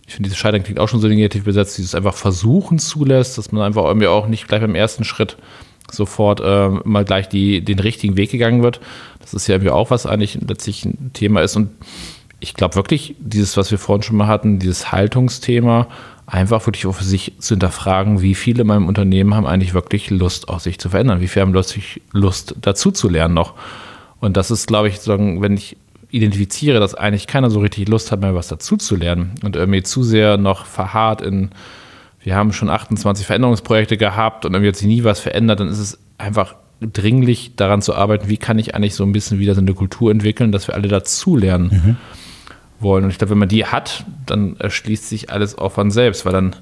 ich 0.07 0.15
finde, 0.15 0.29
dieses 0.29 0.39
Scheitern 0.39 0.63
klingt 0.63 0.79
auch 0.79 0.87
schon 0.87 1.01
so 1.01 1.09
negativ 1.09 1.43
besetzt, 1.43 1.77
dieses 1.77 1.93
einfach 1.93 2.13
Versuchen 2.13 2.79
zulässt, 2.79 3.37
dass 3.37 3.51
man 3.51 3.63
einfach 3.63 3.83
irgendwie 3.83 4.07
auch 4.07 4.27
nicht 4.27 4.47
gleich 4.47 4.61
beim 4.61 4.75
ersten 4.75 5.03
Schritt 5.03 5.35
sofort 5.91 6.41
äh, 6.41 6.69
mal 6.83 7.05
gleich 7.05 7.29
die, 7.29 7.61
den 7.61 7.79
richtigen 7.79 8.17
Weg 8.17 8.31
gegangen 8.31 8.63
wird. 8.63 8.79
Das 9.19 9.33
ist 9.33 9.47
ja 9.47 9.55
irgendwie 9.55 9.71
auch 9.71 9.91
was 9.91 10.05
eigentlich 10.05 10.37
letztlich 10.47 10.85
ein 10.85 11.11
Thema 11.13 11.41
ist. 11.41 11.55
Und 11.55 11.69
ich 12.39 12.53
glaube 12.53 12.75
wirklich, 12.75 13.15
dieses, 13.19 13.57
was 13.57 13.71
wir 13.71 13.77
vorhin 13.77 14.03
schon 14.03 14.17
mal 14.17 14.27
hatten, 14.27 14.59
dieses 14.59 14.91
Haltungsthema, 14.91 15.87
einfach 16.25 16.65
wirklich 16.67 16.85
auch 16.85 16.95
für 16.95 17.05
sich 17.05 17.33
zu 17.39 17.53
hinterfragen, 17.53 18.21
wie 18.21 18.35
viele 18.35 18.61
in 18.61 18.67
meinem 18.67 18.87
Unternehmen 18.87 19.33
haben 19.33 19.47
eigentlich 19.47 19.73
wirklich 19.73 20.09
Lust, 20.09 20.49
auch 20.49 20.59
sich 20.59 20.77
zu 20.77 20.89
verändern, 20.89 21.21
wie 21.21 21.27
viele 21.27 21.45
haben 21.45 21.53
Lust, 21.53 21.79
Lust 22.11 22.55
dazu 22.61 22.91
zu 22.91 23.07
lernen 23.07 23.33
noch. 23.33 23.53
Und 24.19 24.35
das 24.35 24.51
ist, 24.51 24.67
glaube 24.67 24.89
ich, 24.89 25.07
wenn 25.07 25.55
ich 25.55 25.77
identifiziere, 26.09 26.79
dass 26.79 26.95
eigentlich 26.95 27.27
keiner 27.27 27.49
so 27.49 27.59
richtig 27.59 27.87
Lust 27.87 28.11
hat, 28.11 28.21
mehr 28.21 28.35
was 28.35 28.47
dazu 28.49 28.77
zu 28.77 28.95
lernen 28.95 29.35
und 29.43 29.55
irgendwie 29.55 29.83
zu 29.83 30.03
sehr 30.03 30.37
noch 30.37 30.65
verharrt 30.65 31.21
in 31.21 31.49
wir 32.27 32.35
haben 32.35 32.51
schon 32.51 32.69
28 32.69 33.25
Veränderungsprojekte 33.25 33.95
gehabt 33.95 34.43
und 34.43 34.53
irgendwie 34.53 34.67
hat 34.67 34.75
sich 34.75 34.85
nie 34.85 35.05
was 35.05 35.21
verändert, 35.21 35.61
dann 35.61 35.69
ist 35.69 35.79
es 35.79 35.97
einfach 36.17 36.55
dringlich 36.81 37.55
daran 37.55 37.81
zu 37.81 37.95
arbeiten, 37.95 38.27
wie 38.27 38.35
kann 38.35 38.59
ich 38.59 38.75
eigentlich 38.75 38.95
so 38.95 39.05
ein 39.05 39.13
bisschen 39.13 39.39
wieder 39.39 39.55
so 39.55 39.61
eine 39.61 39.73
Kultur 39.73 40.11
entwickeln, 40.11 40.51
dass 40.51 40.67
wir 40.67 40.75
alle 40.75 40.89
dazulernen 40.89 41.69
mhm. 41.71 41.95
wollen. 42.81 43.05
Und 43.05 43.11
ich 43.11 43.17
glaube, 43.17 43.31
wenn 43.31 43.37
man 43.37 43.47
die 43.47 43.65
hat, 43.65 44.03
dann 44.25 44.57
erschließt 44.57 45.07
sich 45.07 45.31
alles 45.31 45.57
auch 45.57 45.71
von 45.71 45.89
selbst, 45.89 46.25
weil 46.25 46.33
dann 46.33 46.57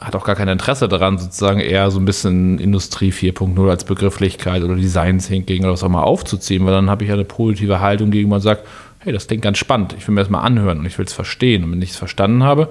hat 0.00 0.14
auch 0.14 0.24
gar 0.24 0.36
kein 0.36 0.46
Interesse 0.46 0.86
daran, 0.86 1.18
sozusagen 1.18 1.58
eher 1.58 1.90
so 1.90 1.98
ein 1.98 2.04
bisschen 2.04 2.60
Industrie 2.60 3.10
4.0 3.10 3.68
als 3.68 3.82
Begrifflichkeit 3.82 4.62
oder 4.62 4.76
Design 4.76 5.18
Thinking 5.18 5.64
oder 5.64 5.72
was 5.72 5.82
auch 5.82 5.88
mal 5.88 6.04
aufzuziehen, 6.04 6.64
weil 6.64 6.72
dann 6.72 6.88
habe 6.88 7.02
ich 7.02 7.08
ja 7.08 7.16
eine 7.16 7.24
positive 7.24 7.80
Haltung 7.80 8.12
gegen 8.12 8.28
man 8.28 8.40
sagt, 8.40 8.64
hey, 9.00 9.12
das 9.12 9.26
klingt 9.26 9.42
ganz 9.42 9.58
spannend, 9.58 9.96
ich 9.98 10.06
will 10.06 10.14
mir 10.14 10.20
das 10.20 10.30
mal 10.30 10.42
anhören 10.42 10.78
und 10.78 10.86
ich 10.86 10.96
will 10.98 11.06
es 11.06 11.12
verstehen. 11.12 11.64
Und 11.64 11.72
wenn 11.72 11.82
ich 11.82 11.90
es 11.90 11.96
verstanden 11.96 12.44
habe, 12.44 12.68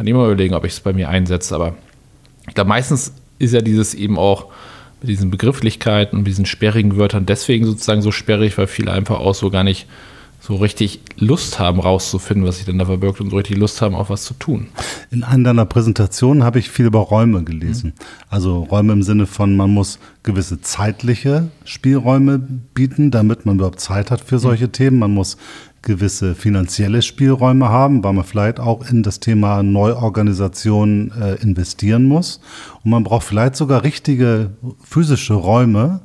kann 0.00 0.06
immer 0.06 0.24
überlegen, 0.24 0.54
ob 0.54 0.64
ich 0.64 0.72
es 0.72 0.80
bei 0.80 0.94
mir 0.94 1.10
einsetze, 1.10 1.54
aber 1.54 1.74
ich 2.48 2.54
glaube, 2.54 2.68
meistens 2.68 3.12
ist 3.38 3.52
ja 3.52 3.60
dieses 3.60 3.92
eben 3.92 4.18
auch 4.18 4.46
mit 5.02 5.10
diesen 5.10 5.30
Begrifflichkeiten 5.30 6.18
und 6.18 6.24
diesen 6.24 6.46
sperrigen 6.46 6.96
Wörtern 6.96 7.26
deswegen 7.26 7.66
sozusagen 7.66 8.00
so 8.00 8.10
sperrig, 8.10 8.56
weil 8.56 8.66
viele 8.66 8.92
einfach 8.92 9.20
auch 9.20 9.34
so 9.34 9.50
gar 9.50 9.62
nicht 9.62 9.86
so 10.40 10.56
richtig 10.56 11.00
Lust 11.16 11.58
haben, 11.58 11.80
rauszufinden, 11.80 12.46
was 12.46 12.56
sich 12.56 12.64
denn 12.64 12.78
da 12.78 12.86
verbirgt 12.86 13.20
und 13.20 13.30
so 13.30 13.36
richtig 13.36 13.58
Lust 13.58 13.82
haben, 13.82 13.94
auch 13.94 14.08
was 14.08 14.24
zu 14.24 14.34
tun. 14.34 14.68
In 15.10 15.22
einer 15.22 15.44
deiner 15.44 15.66
Präsentationen 15.66 16.42
habe 16.42 16.58
ich 16.58 16.70
viel 16.70 16.86
über 16.86 17.00
Räume 17.00 17.44
gelesen. 17.44 17.88
Mhm. 17.94 18.04
Also 18.30 18.62
Räume 18.62 18.94
im 18.94 19.02
Sinne 19.02 19.26
von, 19.26 19.54
man 19.54 19.70
muss 19.70 19.98
gewisse 20.22 20.60
zeitliche 20.62 21.50
Spielräume 21.64 22.38
bieten, 22.38 23.10
damit 23.10 23.44
man 23.44 23.56
überhaupt 23.56 23.80
Zeit 23.80 24.10
hat 24.10 24.22
für 24.22 24.38
solche 24.38 24.66
mhm. 24.66 24.72
Themen. 24.72 24.98
Man 24.98 25.12
muss 25.12 25.36
gewisse 25.82 26.34
finanzielle 26.34 27.02
Spielräume 27.02 27.68
haben, 27.68 28.02
weil 28.04 28.12
man 28.12 28.24
vielleicht 28.24 28.60
auch 28.60 28.88
in 28.90 29.02
das 29.02 29.20
Thema 29.20 29.62
Neuorganisation 29.62 31.12
äh, 31.18 31.34
investieren 31.42 32.04
muss. 32.04 32.40
Und 32.82 32.90
man 32.90 33.04
braucht 33.04 33.24
vielleicht 33.24 33.56
sogar 33.56 33.82
richtige 33.82 34.50
physische 34.82 35.34
Räume, 35.34 36.00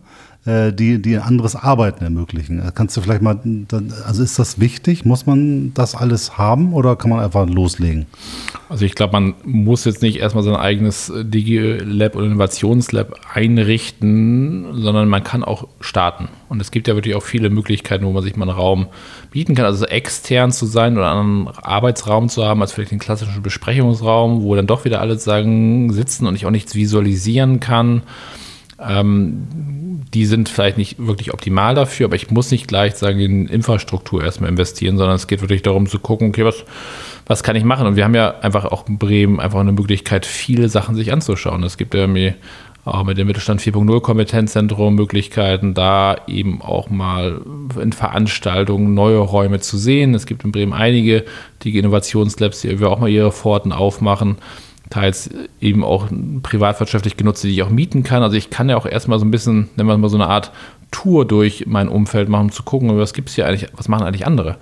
äh, 0.45 0.71
die, 0.71 1.01
die 1.01 1.17
anderes 1.17 1.55
Arbeiten 1.55 2.03
ermöglichen. 2.03 2.59
Äh, 2.59 2.71
kannst 2.73 2.95
du 2.95 3.01
vielleicht 3.01 3.23
mal, 3.23 3.39
also 4.05 4.21
ist 4.21 4.37
das 4.37 4.59
wichtig? 4.59 5.03
Muss 5.03 5.25
man 5.25 5.73
das 5.73 5.95
alles 5.95 6.37
haben 6.37 6.73
oder 6.73 6.95
kann 6.95 7.09
man 7.09 7.19
einfach 7.19 7.49
loslegen? 7.49 8.05
Also 8.69 8.85
ich 8.85 8.93
glaube, 8.93 9.13
man 9.13 9.33
muss 9.43 9.85
jetzt 9.85 10.03
nicht 10.03 10.17
erstmal 10.17 10.43
sein 10.43 10.55
eigenes 10.55 11.09
äh, 11.09 11.25
Digi-Lab 11.25 12.15
oder 12.15 12.25
Innovationslab 12.25 13.15
einrichten, 13.33 14.67
sondern 14.73 15.09
man 15.09 15.23
kann 15.23 15.43
auch 15.43 15.67
starten. 15.79 16.29
Und 16.47 16.61
es 16.61 16.69
gibt 16.69 16.87
ja 16.87 16.95
wirklich 16.95 17.15
auch 17.15 17.23
viele 17.23 17.49
Möglichkeiten, 17.49 18.05
wo 18.05 18.11
man 18.11 18.21
sich 18.21 18.35
mal 18.35 18.47
einen 18.47 18.57
Raum 18.57 18.87
bieten 19.31 19.55
kann. 19.55 19.65
Also 19.65 19.85
extern 19.85 20.51
zu 20.51 20.67
sein 20.67 20.95
oder 20.95 21.11
einen 21.11 21.47
Arbeitsraum 21.47 22.29
zu 22.29 22.45
haben, 22.45 22.61
als 22.61 22.71
vielleicht 22.71 22.91
den 22.91 22.99
klassischen 22.99 23.41
Besprechungsraum, 23.41 24.43
wo 24.43 24.55
dann 24.55 24.67
doch 24.67 24.85
wieder 24.85 25.01
alle 25.01 25.17
sagen, 25.17 25.91
sitzen 25.91 26.27
und 26.27 26.35
ich 26.35 26.45
auch 26.45 26.51
nichts 26.51 26.75
visualisieren 26.75 27.59
kann. 27.59 28.03
Ähm, 28.79 29.47
die 30.13 30.25
sind 30.25 30.49
vielleicht 30.49 30.77
nicht 30.77 30.95
wirklich 30.99 31.33
optimal 31.33 31.75
dafür, 31.75 32.07
aber 32.07 32.15
ich 32.15 32.29
muss 32.29 32.51
nicht 32.51 32.67
gleich 32.67 32.95
sagen, 32.95 33.19
in 33.19 33.47
Infrastruktur 33.47 34.23
erstmal 34.23 34.49
investieren, 34.49 34.97
sondern 34.97 35.15
es 35.15 35.27
geht 35.27 35.41
wirklich 35.41 35.61
darum 35.61 35.87
zu 35.87 35.99
gucken, 35.99 36.29
okay, 36.29 36.43
was, 36.45 36.65
was 37.25 37.43
kann 37.43 37.55
ich 37.55 37.63
machen? 37.63 37.87
Und 37.87 37.95
wir 37.95 38.03
haben 38.03 38.15
ja 38.15 38.39
einfach 38.39 38.65
auch 38.65 38.87
in 38.87 38.97
Bremen 38.97 39.39
einfach 39.39 39.59
eine 39.59 39.71
Möglichkeit, 39.71 40.25
viele 40.25 40.69
Sachen 40.69 40.95
sich 40.95 41.11
anzuschauen. 41.11 41.63
Es 41.63 41.77
gibt 41.77 41.93
ja 41.93 42.01
irgendwie 42.01 42.33
auch 42.85 43.03
mit 43.03 43.17
dem 43.17 43.27
Mittelstand 43.27 43.61
4.0 43.61 44.01
Kompetenzzentrum 44.01 44.93
Möglichkeiten, 44.93 45.73
da 45.73 46.17
eben 46.27 46.61
auch 46.61 46.89
mal 46.89 47.41
in 47.81 47.93
Veranstaltungen 47.93 48.93
neue 48.93 49.17
Räume 49.17 49.59
zu 49.59 49.77
sehen. 49.77 50.13
Es 50.13 50.27
gibt 50.27 50.43
in 50.43 50.51
Bremen 50.51 50.73
einige 50.73 51.25
die 51.63 51.77
Innovationslabs, 51.77 52.61
die 52.61 52.79
wir 52.79 52.89
auch 52.89 52.99
mal 52.99 53.09
ihre 53.09 53.31
Pforten 53.31 53.71
aufmachen 53.71 54.37
teils 54.89 55.29
eben 55.59 55.83
auch 55.83 56.07
privatwirtschaftlich 56.43 57.17
genutzte, 57.17 57.47
die 57.47 57.53
ich 57.53 57.63
auch 57.63 57.69
mieten 57.69 58.03
kann. 58.03 58.23
Also 58.23 58.37
ich 58.37 58.49
kann 58.49 58.69
ja 58.69 58.77
auch 58.77 58.85
erstmal 58.85 59.19
so 59.19 59.25
ein 59.25 59.31
bisschen, 59.31 59.69
nennen 59.75 59.89
wir 59.89 59.93
es 59.93 59.99
mal 59.99 60.09
so 60.09 60.17
eine 60.17 60.27
Art 60.27 60.51
Tour 60.91 61.25
durch 61.25 61.65
mein 61.67 61.89
Umfeld 61.89 62.29
machen, 62.29 62.45
um 62.45 62.51
zu 62.51 62.63
gucken, 62.63 62.95
was 62.97 63.13
gibt 63.13 63.29
es 63.29 63.35
hier 63.35 63.47
eigentlich, 63.47 63.69
was 63.75 63.87
machen 63.87 64.05
eigentlich 64.05 64.27
andere. 64.27 64.57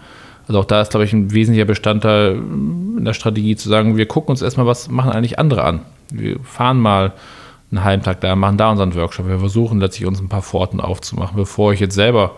Also 0.47 0.59
auch 0.59 0.65
da 0.65 0.81
ist, 0.81 0.91
glaube 0.91 1.05
ich, 1.05 1.13
ein 1.13 1.31
wesentlicher 1.31 1.65
Bestandteil 1.65 2.35
in 2.35 3.05
der 3.05 3.13
Strategie 3.13 3.55
zu 3.55 3.69
sagen, 3.69 3.97
wir 3.97 4.07
gucken 4.07 4.31
uns 4.31 4.41
erstmal, 4.41 4.65
was 4.65 4.89
machen 4.89 5.11
eigentlich 5.11 5.39
andere 5.39 5.63
an. 5.63 5.81
Wir 6.11 6.39
fahren 6.41 6.79
mal 6.79 7.13
einen 7.71 7.83
halben 7.83 8.03
Tag 8.03 8.21
da, 8.21 8.35
machen 8.35 8.57
da 8.57 8.71
unseren 8.71 8.93
Workshop. 8.95 9.27
Wir 9.27 9.39
versuchen 9.39 9.79
letztlich 9.79 10.07
uns 10.07 10.19
ein 10.19 10.29
paar 10.29 10.41
Pforten 10.41 10.79
aufzumachen, 10.79 11.35
bevor 11.35 11.73
ich 11.73 11.79
jetzt 11.79 11.95
selber 11.95 12.35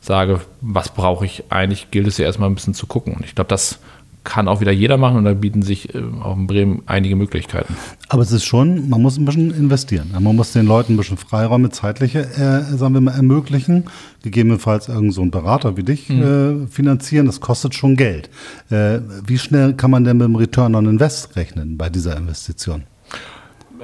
sage, 0.00 0.40
was 0.60 0.88
brauche 0.90 1.26
ich 1.26 1.44
eigentlich, 1.50 1.90
gilt 1.90 2.06
es 2.06 2.18
ja 2.18 2.24
erstmal 2.24 2.48
ein 2.48 2.54
bisschen 2.54 2.74
zu 2.74 2.86
gucken. 2.86 3.14
Und 3.14 3.24
ich 3.24 3.34
glaube, 3.34 3.48
das 3.48 3.80
kann 4.24 4.48
auch 4.48 4.60
wieder 4.60 4.72
jeder 4.72 4.96
machen 4.96 5.16
und 5.16 5.24
da 5.24 5.32
bieten 5.32 5.62
sich 5.62 5.94
äh, 5.94 6.02
auch 6.22 6.36
in 6.36 6.46
Bremen 6.46 6.82
einige 6.86 7.16
Möglichkeiten. 7.16 7.74
Aber 8.08 8.22
es 8.22 8.32
ist 8.32 8.44
schon, 8.44 8.88
man 8.88 9.00
muss 9.00 9.16
ein 9.16 9.24
bisschen 9.24 9.50
investieren. 9.52 10.10
Man 10.12 10.36
muss 10.36 10.52
den 10.52 10.66
Leuten 10.66 10.94
ein 10.94 10.96
bisschen 10.96 11.16
Freiräume, 11.16 11.70
zeitliche, 11.70 12.20
äh, 12.20 12.76
sagen 12.76 12.94
wir 12.94 13.00
mal, 13.00 13.14
ermöglichen. 13.14 13.84
Gegebenenfalls 14.22 14.88
irgend 14.88 15.14
so 15.14 15.22
ein 15.22 15.30
Berater 15.30 15.76
wie 15.76 15.82
dich 15.82 16.08
mhm. 16.08 16.64
äh, 16.64 16.66
finanzieren. 16.66 17.26
Das 17.26 17.40
kostet 17.40 17.74
schon 17.74 17.96
Geld. 17.96 18.28
Äh, 18.70 19.00
wie 19.26 19.38
schnell 19.38 19.74
kann 19.74 19.90
man 19.90 20.04
denn 20.04 20.18
mit 20.18 20.26
dem 20.26 20.36
Return 20.36 20.74
on 20.74 20.86
Invest 20.86 21.36
rechnen 21.36 21.78
bei 21.78 21.88
dieser 21.88 22.16
Investition? 22.16 22.84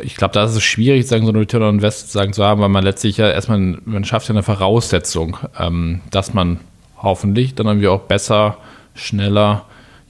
ich 0.03 0.16
glaube, 0.16 0.35
da 0.35 0.44
ist 0.44 0.55
es 0.55 0.62
schwierig, 0.62 1.07
sagen, 1.07 1.25
so 1.25 1.31
eine 1.31 1.40
Return 1.40 1.62
on 1.62 1.75
Invest 1.77 2.12
sagen 2.12 2.35
zu 2.35 2.44
haben, 2.44 2.61
weil 2.61 2.68
man 2.68 2.85
letztlich 2.85 3.16
ja 3.16 3.31
erstmal, 3.31 3.79
man 3.85 4.05
schafft 4.05 4.29
ja 4.29 4.35
eine 4.35 4.42
Voraussetzung, 4.42 5.38
ähm, 5.59 6.03
dass 6.11 6.35
man 6.35 6.61
hoffentlich 6.99 7.55
dann 7.55 7.66
irgendwie 7.66 7.88
auch 7.88 8.03
besser, 8.03 8.59
schneller, 8.94 9.64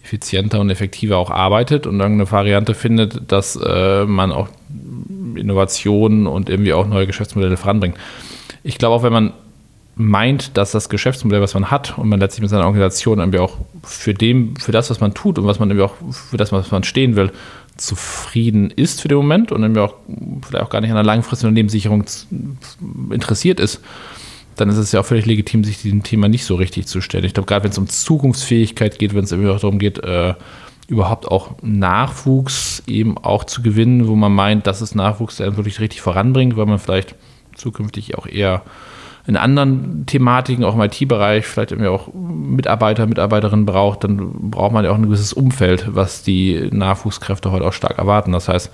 effizienter 0.06 0.60
und 0.60 0.70
effektiver 0.70 1.18
auch 1.18 1.30
arbeitet 1.30 1.86
und 1.86 1.98
irgendeine 1.98 2.30
Variante 2.30 2.74
findet, 2.74 3.32
dass 3.32 3.56
äh, 3.56 4.04
man 4.04 4.30
auch 4.30 4.48
Innovationen 5.34 6.28
und 6.28 6.48
irgendwie 6.48 6.72
auch 6.72 6.86
neue 6.86 7.06
Geschäftsmodelle 7.08 7.56
voranbringt. 7.56 7.96
Ich 8.62 8.78
glaube 8.78 8.94
auch, 8.94 9.02
wenn 9.02 9.12
man 9.12 9.32
meint, 9.96 10.56
dass 10.56 10.70
das 10.70 10.88
Geschäftsmodell, 10.88 11.40
was 11.40 11.54
man 11.54 11.70
hat 11.70 11.98
und 11.98 12.08
man 12.08 12.20
letztlich 12.20 12.42
mit 12.42 12.50
seiner 12.50 12.66
Organisation 12.66 13.18
irgendwie 13.18 13.40
auch 13.40 13.56
für 13.82 14.14
dem, 14.14 14.54
für 14.56 14.70
das, 14.70 14.90
was 14.90 15.00
man 15.00 15.12
tut 15.12 15.38
und 15.38 15.46
was 15.46 15.58
man 15.58 15.70
irgendwie 15.70 15.86
auch 15.86 15.94
für 16.12 16.36
das, 16.36 16.52
was 16.52 16.70
man 16.70 16.84
stehen 16.84 17.16
will, 17.16 17.32
zufrieden 17.76 18.70
ist 18.70 19.00
für 19.00 19.08
den 19.08 19.16
Moment 19.16 19.50
und 19.50 19.62
irgendwie 19.62 19.80
auch 19.80 19.94
vielleicht 20.46 20.64
auch 20.64 20.70
gar 20.70 20.80
nicht 20.80 20.90
an 20.90 20.96
einer 20.96 21.06
langfristigen 21.06 21.48
Unternehmenssicherung 21.48 22.04
interessiert 23.10 23.58
ist, 23.58 23.80
dann 24.56 24.68
ist 24.68 24.78
es 24.78 24.92
ja 24.92 25.00
auch 25.00 25.04
völlig 25.04 25.26
legitim, 25.26 25.64
sich 25.64 25.82
diesem 25.82 26.02
Thema 26.02 26.28
nicht 26.28 26.44
so 26.44 26.54
richtig 26.54 26.86
zu 26.86 27.00
stellen. 27.00 27.24
Ich 27.24 27.34
glaube, 27.34 27.46
gerade 27.46 27.64
wenn 27.64 27.70
es 27.70 27.78
um 27.78 27.88
Zukunftsfähigkeit 27.88 28.98
geht, 28.98 29.14
wenn 29.14 29.24
es 29.24 29.32
irgendwie 29.32 29.50
auch 29.50 29.60
darum 29.60 29.78
geht, 29.78 29.98
äh, 29.98 30.34
überhaupt 30.88 31.28
auch 31.28 31.56
Nachwuchs 31.62 32.82
eben 32.86 33.18
auch 33.18 33.44
zu 33.44 33.62
gewinnen, 33.62 34.08
wo 34.08 34.14
man 34.14 34.32
meint, 34.32 34.66
das 34.66 34.82
ist 34.82 34.94
Nachwuchs, 34.94 35.36
der 35.36 35.56
wirklich 35.56 35.80
richtig 35.80 36.00
voranbringt, 36.00 36.56
weil 36.56 36.66
man 36.66 36.78
vielleicht 36.78 37.14
zukünftig 37.54 38.16
auch 38.16 38.26
eher 38.26 38.62
in 39.26 39.36
anderen 39.36 40.06
Thematiken, 40.06 40.64
auch 40.64 40.74
im 40.74 40.82
IT-Bereich, 40.82 41.46
vielleicht 41.46 41.72
irgendwie 41.72 41.88
auch 41.88 42.14
Mitarbeiter, 42.14 43.06
Mitarbeiterinnen 43.06 43.66
braucht, 43.66 44.04
dann 44.04 44.50
braucht 44.50 44.72
man 44.72 44.84
ja 44.84 44.92
auch 44.92 44.96
ein 44.96 45.02
gewisses 45.02 45.32
Umfeld, 45.32 45.88
was 45.88 46.22
die 46.22 46.68
Nachwuchskräfte 46.70 47.50
heute 47.50 47.64
auch 47.64 47.72
stark 47.72 47.98
erwarten. 47.98 48.30
Das 48.30 48.48
heißt, 48.48 48.70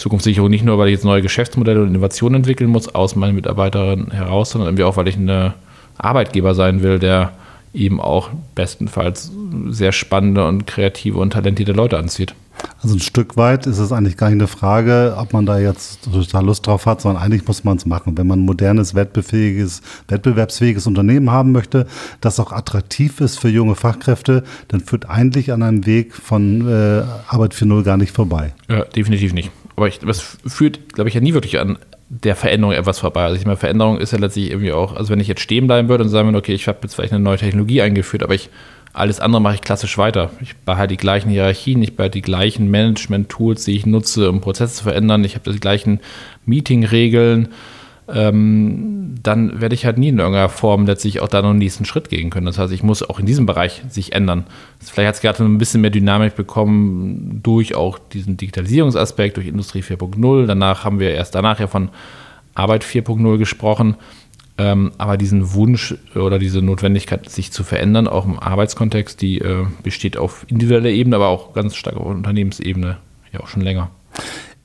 Zukunftssicherung 0.00 0.50
nicht 0.50 0.64
nur, 0.64 0.78
weil 0.78 0.88
ich 0.88 0.94
jetzt 0.94 1.04
neue 1.04 1.22
Geschäftsmodelle 1.22 1.82
und 1.82 1.88
Innovationen 1.88 2.36
entwickeln 2.36 2.70
muss 2.70 2.94
aus 2.94 3.16
meinen 3.16 3.34
Mitarbeiterinnen 3.34 4.10
heraus, 4.10 4.50
sondern 4.50 4.68
irgendwie 4.68 4.84
auch, 4.84 4.96
weil 4.96 5.08
ich 5.08 5.16
ein 5.16 5.52
Arbeitgeber 5.98 6.54
sein 6.54 6.82
will, 6.82 6.98
der 6.98 7.32
eben 7.72 8.00
auch 8.00 8.30
bestenfalls 8.54 9.30
sehr 9.68 9.92
spannende 9.92 10.46
und 10.46 10.66
kreative 10.66 11.18
und 11.18 11.32
talentierte 11.32 11.72
Leute 11.72 11.98
anzieht. 11.98 12.34
Also 12.82 12.96
ein 12.96 13.00
Stück 13.00 13.36
weit 13.36 13.66
ist 13.66 13.78
es 13.78 13.92
eigentlich 13.92 14.16
gar 14.16 14.28
nicht 14.28 14.38
eine 14.38 14.46
Frage, 14.46 15.14
ob 15.16 15.32
man 15.32 15.46
da 15.46 15.58
jetzt 15.58 16.12
total 16.12 16.44
Lust 16.44 16.66
drauf 16.66 16.86
hat, 16.86 17.00
sondern 17.00 17.22
eigentlich 17.22 17.46
muss 17.46 17.64
man 17.64 17.76
es 17.76 17.86
machen. 17.86 18.18
Wenn 18.18 18.26
man 18.26 18.40
ein 18.40 18.44
modernes, 18.44 18.94
wettbewerbsfähiges, 18.94 19.82
wettbewerbsfähiges 20.08 20.86
Unternehmen 20.86 21.30
haben 21.30 21.52
möchte, 21.52 21.86
das 22.20 22.40
auch 22.40 22.52
attraktiv 22.52 23.20
ist 23.20 23.38
für 23.38 23.48
junge 23.48 23.76
Fachkräfte, 23.76 24.44
dann 24.68 24.80
führt 24.80 25.08
eigentlich 25.08 25.52
an 25.52 25.62
einem 25.62 25.86
Weg 25.86 26.14
von 26.14 26.68
äh, 26.68 27.02
Arbeit 27.28 27.54
4.0 27.54 27.82
gar 27.82 27.96
nicht 27.96 28.14
vorbei. 28.14 28.52
Ja, 28.68 28.84
definitiv 28.84 29.32
nicht. 29.32 29.50
Aber 29.80 29.88
ich, 29.88 29.98
das 29.98 30.36
führt, 30.46 30.92
glaube 30.92 31.08
ich, 31.08 31.14
ja 31.14 31.22
nie 31.22 31.32
wirklich 31.32 31.58
an 31.58 31.78
der 32.10 32.36
Veränderung 32.36 32.74
etwas 32.74 32.98
vorbei. 32.98 33.22
Also 33.22 33.36
ich 33.36 33.46
meine, 33.46 33.56
Veränderung 33.56 33.96
ist 33.96 34.12
ja 34.12 34.18
letztlich 34.18 34.50
irgendwie 34.50 34.72
auch, 34.72 34.94
also 34.94 35.08
wenn 35.08 35.20
ich 35.20 35.26
jetzt 35.26 35.40
stehen 35.40 35.66
bleiben 35.66 35.88
würde 35.88 36.04
und 36.04 36.10
sagen 36.10 36.28
würde, 36.28 36.36
okay, 36.36 36.52
ich 36.52 36.68
habe 36.68 36.80
jetzt 36.82 36.96
vielleicht 36.96 37.14
eine 37.14 37.24
neue 37.24 37.38
Technologie 37.38 37.80
eingeführt, 37.80 38.22
aber 38.22 38.34
ich 38.34 38.50
alles 38.92 39.20
andere 39.20 39.40
mache 39.40 39.54
ich 39.54 39.60
klassisch 39.62 39.96
weiter. 39.96 40.30
Ich 40.42 40.54
behalte 40.54 40.92
die 40.92 40.98
gleichen 40.98 41.30
Hierarchien, 41.30 41.82
ich 41.82 41.96
behalte 41.96 42.18
die 42.18 42.22
gleichen 42.22 42.70
Management-Tools, 42.70 43.64
die 43.64 43.74
ich 43.74 43.86
nutze, 43.86 44.28
um 44.28 44.42
Prozesse 44.42 44.74
zu 44.74 44.82
verändern. 44.82 45.24
Ich 45.24 45.34
habe 45.34 45.50
die 45.50 45.60
gleichen 45.60 46.00
Meeting-Regeln. 46.44 47.48
Ähm, 48.12 49.14
dann 49.22 49.60
werde 49.60 49.74
ich 49.74 49.84
halt 49.84 49.98
nie 49.98 50.08
in 50.08 50.18
irgendeiner 50.18 50.48
Form 50.48 50.86
letztlich 50.86 51.20
auch 51.20 51.28
da 51.28 51.42
noch 51.42 51.50
einen 51.50 51.58
nächsten 51.58 51.84
Schritt 51.84 52.08
gehen 52.08 52.30
können. 52.30 52.46
Das 52.46 52.58
heißt, 52.58 52.72
ich 52.72 52.82
muss 52.82 53.02
auch 53.02 53.18
in 53.18 53.26
diesem 53.26 53.46
Bereich 53.46 53.82
sich 53.88 54.12
ändern. 54.12 54.44
Vielleicht 54.80 55.08
hat 55.08 55.14
es 55.16 55.20
gerade 55.20 55.44
ein 55.44 55.58
bisschen 55.58 55.80
mehr 55.80 55.90
Dynamik 55.90 56.36
bekommen 56.36 57.40
durch 57.42 57.74
auch 57.74 57.98
diesen 57.98 58.36
Digitalisierungsaspekt, 58.36 59.36
durch 59.36 59.46
Industrie 59.46 59.82
4.0. 59.82 60.46
Danach 60.46 60.84
haben 60.84 61.00
wir 61.00 61.10
erst 61.12 61.34
danach 61.34 61.60
ja 61.60 61.66
von 61.66 61.90
Arbeit 62.54 62.84
4.0 62.84 63.38
gesprochen. 63.38 63.96
Ähm, 64.58 64.92
aber 64.98 65.16
diesen 65.16 65.54
Wunsch 65.54 65.94
oder 66.14 66.38
diese 66.38 66.60
Notwendigkeit, 66.60 67.30
sich 67.30 67.50
zu 67.50 67.64
verändern, 67.64 68.06
auch 68.06 68.26
im 68.26 68.38
Arbeitskontext, 68.38 69.22
die 69.22 69.38
äh, 69.38 69.64
besteht 69.82 70.18
auf 70.18 70.44
individueller 70.48 70.90
Ebene, 70.90 71.16
aber 71.16 71.28
auch 71.28 71.54
ganz 71.54 71.76
stark 71.76 71.96
auf 71.96 72.04
Unternehmensebene, 72.04 72.98
ja 73.32 73.40
auch 73.40 73.48
schon 73.48 73.62
länger. 73.62 73.90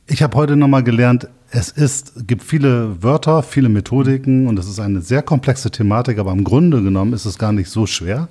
Ich 0.08 0.22
habe 0.22 0.36
heute 0.36 0.58
nochmal 0.58 0.84
gelernt, 0.84 1.30
es 1.56 1.70
ist, 1.70 2.28
gibt 2.28 2.44
viele 2.44 3.02
Wörter, 3.02 3.42
viele 3.42 3.70
Methodiken 3.70 4.48
und 4.48 4.60
es 4.60 4.68
ist 4.68 4.80
eine 4.80 5.02
sehr 5.02 5.22
komplexe 5.22 5.72
Thematik, 5.72 6.20
aber 6.20 6.34
im 6.34 6.44
Grunde 6.44 6.82
genommen 6.82 7.14
ist 7.14 7.24
es 7.24 7.38
gar 7.38 7.54
nicht 7.54 7.70
so 7.70 7.86
schwer. 7.86 8.28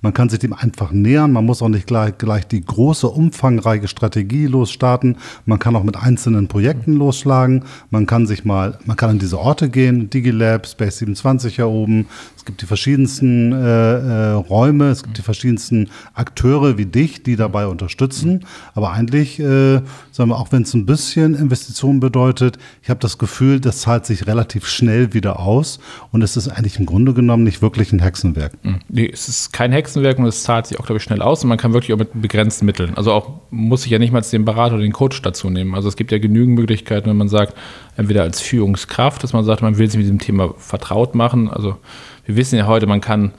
Man 0.00 0.12
kann 0.12 0.28
sich 0.28 0.38
dem 0.38 0.52
einfach 0.52 0.92
nähern. 0.92 1.32
Man 1.32 1.44
muss 1.44 1.62
auch 1.62 1.68
nicht 1.68 1.86
gleich, 1.86 2.18
gleich 2.18 2.46
die 2.46 2.64
große, 2.64 3.08
umfangreiche 3.08 3.88
Strategie 3.88 4.46
losstarten. 4.46 5.16
Man 5.44 5.58
kann 5.58 5.76
auch 5.76 5.82
mit 5.82 5.96
einzelnen 5.96 6.48
Projekten 6.48 6.94
losschlagen. 6.94 7.64
Man 7.90 8.06
kann 8.06 8.26
sich 8.26 8.44
mal, 8.44 8.78
man 8.84 8.96
kann 8.96 9.10
an 9.10 9.18
diese 9.18 9.38
Orte 9.38 9.68
gehen, 9.68 10.10
DigiLab, 10.10 10.66
Space 10.66 10.98
27 10.98 11.56
hier 11.56 11.68
oben. 11.68 12.06
Es 12.36 12.44
gibt 12.44 12.62
die 12.62 12.66
verschiedensten 12.66 13.52
äh, 13.52 13.56
äh, 13.56 14.32
Räume, 14.32 14.90
es 14.90 15.02
gibt 15.02 15.18
die 15.18 15.22
verschiedensten 15.22 15.88
Akteure 16.14 16.78
wie 16.78 16.86
dich, 16.86 17.22
die 17.22 17.36
dabei 17.36 17.66
unterstützen. 17.66 18.44
Aber 18.74 18.92
eigentlich, 18.92 19.40
äh, 19.40 19.80
sagen 20.12 20.30
wir, 20.30 20.38
auch 20.38 20.52
wenn 20.52 20.62
es 20.62 20.74
ein 20.74 20.86
bisschen 20.86 21.34
Investitionen 21.34 22.00
bedeutet, 22.00 22.58
ich 22.82 22.90
habe 22.90 23.00
das 23.00 23.18
Gefühl, 23.18 23.60
das 23.60 23.80
zahlt 23.80 24.06
sich 24.06 24.26
relativ 24.26 24.66
schnell 24.66 25.12
wieder 25.12 25.40
aus 25.40 25.80
und 26.12 26.22
es 26.22 26.36
ist 26.36 26.48
eigentlich 26.48 26.78
im 26.78 26.86
Grunde 26.86 27.14
genommen 27.14 27.42
nicht 27.42 27.62
wirklich 27.62 27.92
ein 27.92 27.98
Hexenwerk. 27.98 28.52
Nee, 28.88 29.10
es 29.12 29.28
ist 29.28 29.52
kein 29.52 29.72
Hexenwerk 29.72 29.95
Hexenwerk 29.96 30.18
und 30.18 30.26
es 30.26 30.42
zahlt 30.42 30.66
sich 30.66 30.78
auch, 30.78 30.86
glaube 30.86 30.98
ich, 30.98 31.02
schnell 31.02 31.22
aus 31.22 31.42
und 31.42 31.48
man 31.48 31.58
kann 31.58 31.72
wirklich 31.72 31.92
auch 31.92 31.98
mit 31.98 32.10
begrenzten 32.14 32.66
Mitteln. 32.66 32.96
Also 32.96 33.12
auch 33.12 33.40
muss 33.50 33.84
ich 33.84 33.90
ja 33.90 33.98
nicht 33.98 34.12
mal 34.12 34.20
den 34.20 34.44
Berater 34.44 34.74
oder 34.74 34.82
den 34.82 34.92
Coach 34.92 35.22
dazu 35.22 35.50
nehmen. 35.50 35.74
Also 35.74 35.88
es 35.88 35.96
gibt 35.96 36.12
ja 36.12 36.18
genügend 36.18 36.58
Möglichkeiten, 36.58 37.08
wenn 37.08 37.16
man 37.16 37.28
sagt, 37.28 37.54
entweder 37.96 38.22
als 38.22 38.40
Führungskraft, 38.40 39.22
dass 39.22 39.32
man 39.32 39.44
sagt, 39.44 39.62
man 39.62 39.78
will 39.78 39.88
sich 39.88 39.96
mit 39.96 40.04
diesem 40.04 40.18
Thema 40.18 40.54
vertraut 40.58 41.14
machen. 41.14 41.50
Also 41.50 41.76
wir 42.24 42.36
wissen 42.36 42.56
ja 42.56 42.66
heute, 42.66 42.86
man 42.86 43.00
kann 43.00 43.32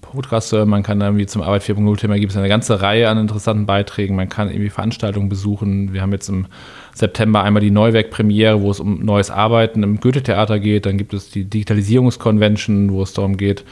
Podcast 0.00 0.52
hören, 0.52 0.68
man 0.68 0.82
kann 0.82 1.00
irgendwie 1.00 1.24
zum 1.24 1.40
Arbeit 1.40 1.62
4.0 1.62 1.96
Thema 1.96 2.18
gibt 2.18 2.32
es 2.32 2.36
eine 2.36 2.48
ganze 2.48 2.82
Reihe 2.82 3.08
an 3.08 3.16
interessanten 3.16 3.64
Beiträgen, 3.64 4.14
man 4.14 4.28
kann 4.28 4.50
irgendwie 4.50 4.68
Veranstaltungen 4.68 5.30
besuchen. 5.30 5.94
Wir 5.94 6.02
haben 6.02 6.12
jetzt 6.12 6.28
im 6.28 6.46
September 6.92 7.42
einmal 7.42 7.62
die 7.62 7.70
Neuwerk-Premiere, 7.70 8.60
wo 8.60 8.70
es 8.70 8.78
um 8.78 9.02
neues 9.02 9.30
Arbeiten 9.30 9.82
im 9.82 10.00
Goethe-Theater 10.00 10.58
geht. 10.58 10.84
Dann 10.84 10.98
gibt 10.98 11.14
es 11.14 11.30
die 11.30 11.44
Digitalisierungskonvention, 11.44 12.92
wo 12.92 13.02
es 13.02 13.14
darum 13.14 13.38
geht, 13.38 13.64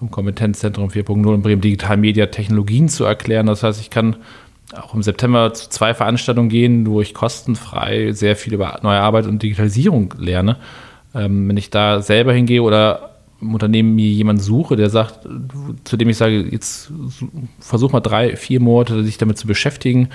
vom 0.00 0.10
Kompetenzzentrum 0.10 0.88
4.0 0.88 1.34
in 1.34 1.42
Bremen 1.42 1.60
Digital 1.60 1.98
Media 1.98 2.26
Technologien 2.26 2.88
zu 2.88 3.04
erklären. 3.04 3.44
Das 3.44 3.62
heißt, 3.62 3.82
ich 3.82 3.90
kann 3.90 4.16
auch 4.74 4.94
im 4.94 5.02
September 5.02 5.52
zu 5.52 5.68
zwei 5.68 5.92
Veranstaltungen 5.92 6.48
gehen, 6.48 6.86
wo 6.86 7.02
ich 7.02 7.12
kostenfrei 7.12 8.12
sehr 8.12 8.34
viel 8.34 8.54
über 8.54 8.80
neue 8.82 8.98
Arbeit 8.98 9.26
und 9.26 9.42
Digitalisierung 9.42 10.14
lerne. 10.16 10.56
Ähm, 11.14 11.46
wenn 11.48 11.56
ich 11.58 11.68
da 11.68 12.00
selber 12.00 12.32
hingehe 12.32 12.62
oder 12.62 13.10
im 13.42 13.52
Unternehmen 13.52 13.94
mir 13.94 14.08
jemanden 14.08 14.42
suche, 14.42 14.76
der 14.76 14.88
sagt, 14.88 15.28
zu 15.84 15.98
dem 15.98 16.08
ich 16.08 16.16
sage, 16.16 16.46
jetzt 16.50 16.90
versuch 17.58 17.92
mal 17.92 18.00
drei, 18.00 18.36
vier 18.36 18.60
Monate 18.60 19.04
sich 19.04 19.18
damit 19.18 19.36
zu 19.36 19.46
beschäftigen, 19.46 20.08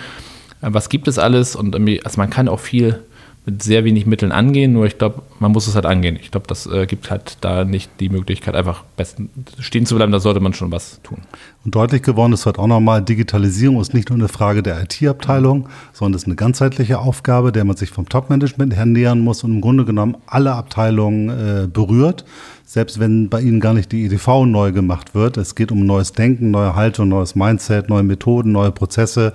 äh, 0.62 0.70
was 0.72 0.90
gibt 0.90 1.08
es 1.08 1.20
alles 1.20 1.56
und 1.56 1.76
also 1.76 2.18
man 2.18 2.32
kann 2.32 2.48
auch 2.48 2.60
viel 2.60 3.04
mit 3.46 3.62
sehr 3.62 3.86
wenig 3.86 4.08
Mitteln 4.08 4.32
angehen, 4.32 4.74
nur 4.74 4.86
ich 4.86 4.98
glaube, 4.98 5.22
man 5.40 5.52
muss 5.52 5.68
es 5.68 5.76
halt 5.76 5.86
angehen. 5.86 6.18
Ich 6.20 6.32
glaube, 6.32 6.48
das 6.48 6.66
äh, 6.66 6.88
gibt 6.88 7.12
halt 7.12 7.38
da 7.42 7.64
nicht 7.64 7.92
die 8.00 8.10
Möglichkeit, 8.10 8.56
einfach 8.56 8.84
besten 8.98 9.30
stehen 9.60 9.86
zu 9.86 9.96
bleiben, 9.96 10.12
da 10.12 10.20
sollte 10.20 10.40
man 10.40 10.54
schon 10.54 10.72
was 10.72 11.00
tun. 11.04 11.20
Und 11.64 11.76
deutlich 11.76 12.02
geworden 12.02 12.34
ist 12.34 12.48
halt 12.48 12.58
auch 12.58 12.68
nochmal, 12.68 13.04
Digitalisierung 13.04 13.80
ist 13.80 13.94
nicht 13.94 14.10
nur 14.10 14.18
eine 14.18 14.30
Frage 14.30 14.64
der 14.64 14.82
IT-Abteilung, 14.82 15.70
sondern 15.94 16.16
es 16.16 16.24
ist 16.24 16.28
eine 16.28 16.36
ganzheitliche 16.36 17.00
Aufgabe, 17.00 17.52
der 17.52 17.66
man 17.66 17.78
sich 17.78 17.92
vom 17.92 18.10
Top-Management 18.10 18.76
her 18.76 18.86
nähern 18.88 19.20
muss 19.20 19.44
und 19.44 19.52
im 19.52 19.62
Grunde 19.62 19.86
genommen 19.86 20.18
alle 20.26 20.54
Abteilungen 20.54 21.30
äh, 21.30 21.68
berührt. 21.68 22.26
Selbst 22.66 23.00
wenn 23.00 23.30
bei 23.30 23.42
Ihnen 23.42 23.60
gar 23.60 23.76
nicht 23.76 23.92
die 23.92 24.06
EDV 24.06 24.46
neu 24.46 24.72
gemacht 24.72 25.14
wird. 25.14 25.38
Es 25.38 25.54
geht 25.54 25.72
um 25.72 25.86
neues 25.86 26.14
Denken, 26.14 26.50
neue 26.50 26.76
Haltung, 26.76 27.10
neues 27.10 27.36
Mindset, 27.36 27.90
neue 27.90 28.04
Methoden, 28.04 28.52
neue 28.52 28.72
Prozesse 28.72 29.34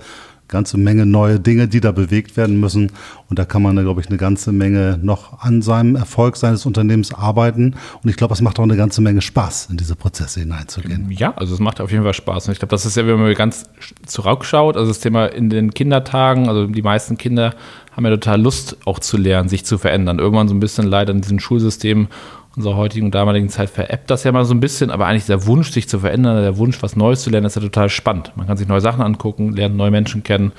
ganze 0.50 0.76
Menge 0.76 1.06
neue 1.06 1.40
Dinge, 1.40 1.68
die 1.68 1.80
da 1.80 1.92
bewegt 1.92 2.36
werden 2.36 2.60
müssen. 2.60 2.92
Und 3.28 3.38
da 3.38 3.44
kann 3.44 3.62
man, 3.62 3.76
glaube 3.76 4.00
ich, 4.00 4.08
eine 4.08 4.18
ganze 4.18 4.52
Menge 4.52 4.98
noch 5.02 5.40
an 5.40 5.62
seinem 5.62 5.96
Erfolg 5.96 6.36
seines 6.36 6.66
Unternehmens 6.66 7.14
arbeiten. 7.14 7.74
Und 8.02 8.10
ich 8.10 8.16
glaube, 8.16 8.34
es 8.34 8.42
macht 8.42 8.58
auch 8.58 8.64
eine 8.64 8.76
ganze 8.76 9.00
Menge 9.00 9.22
Spaß, 9.22 9.68
in 9.70 9.76
diese 9.76 9.96
Prozesse 9.96 10.40
hineinzugehen. 10.40 11.10
Ja, 11.10 11.32
also 11.36 11.54
es 11.54 11.60
macht 11.60 11.80
auf 11.80 11.90
jeden 11.90 12.04
Fall 12.04 12.14
Spaß. 12.14 12.48
Und 12.48 12.52
ich 12.52 12.58
glaube, 12.58 12.70
das 12.70 12.84
ist 12.84 12.96
ja, 12.96 13.06
wenn 13.06 13.20
man 13.20 13.32
ganz 13.34 13.64
zurückschaut, 14.04 14.76
also 14.76 14.90
das 14.90 15.00
Thema 15.00 15.26
in 15.26 15.50
den 15.50 15.72
Kindertagen, 15.72 16.48
also 16.48 16.66
die 16.66 16.82
meisten 16.82 17.16
Kinder 17.16 17.54
haben 17.92 18.04
ja 18.04 18.10
total 18.10 18.40
Lust 18.40 18.76
auch 18.84 18.98
zu 18.98 19.16
lernen, 19.16 19.48
sich 19.48 19.64
zu 19.64 19.78
verändern. 19.78 20.18
Irgendwann 20.18 20.48
so 20.48 20.54
ein 20.54 20.60
bisschen 20.60 20.86
leider 20.86 21.12
in 21.12 21.20
diesem 21.20 21.40
Schulsystem 21.40 22.08
unserer 22.56 22.76
heutigen 22.76 23.06
und 23.06 23.14
damaligen 23.14 23.48
Zeit 23.48 23.70
veräppt 23.70 24.10
das 24.10 24.24
ja 24.24 24.32
mal 24.32 24.44
so 24.44 24.54
ein 24.54 24.60
bisschen, 24.60 24.90
aber 24.90 25.06
eigentlich 25.06 25.26
der 25.26 25.46
Wunsch, 25.46 25.70
sich 25.70 25.88
zu 25.88 26.00
verändern, 26.00 26.42
der 26.42 26.56
Wunsch, 26.58 26.82
was 26.82 26.96
Neues 26.96 27.22
zu 27.22 27.30
lernen, 27.30 27.46
ist 27.46 27.56
ja 27.56 27.62
total 27.62 27.88
spannend. 27.88 28.32
Man 28.36 28.46
kann 28.46 28.56
sich 28.56 28.66
neue 28.66 28.80
Sachen 28.80 29.02
angucken, 29.02 29.52
lernt 29.52 29.76
neue 29.76 29.90
Menschen 29.90 30.22
kennen, 30.22 30.52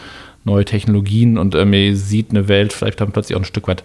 neue 0.44 0.66
Technologien 0.66 1.38
und 1.38 1.54
äh, 1.56 1.94
sieht 1.94 2.32
eine 2.32 2.48
Welt 2.48 2.74
vielleicht 2.74 3.02
dann 3.02 3.12
plötzlich 3.12 3.36
auch 3.36 3.42
ein 3.42 3.46
Stück 3.46 3.68
weit 3.68 3.84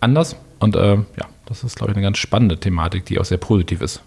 anders. 0.00 0.36
Und 0.58 0.76
äh, 0.76 0.96
ja, 0.96 1.26
das 1.46 1.64
ist, 1.64 1.76
glaube 1.76 1.92
ich, 1.92 1.96
eine 1.96 2.04
ganz 2.04 2.18
spannende 2.18 2.58
Thematik, 2.58 3.06
die 3.06 3.18
auch 3.18 3.24
sehr 3.24 3.38
positiv 3.38 3.80
ist. 3.80 4.02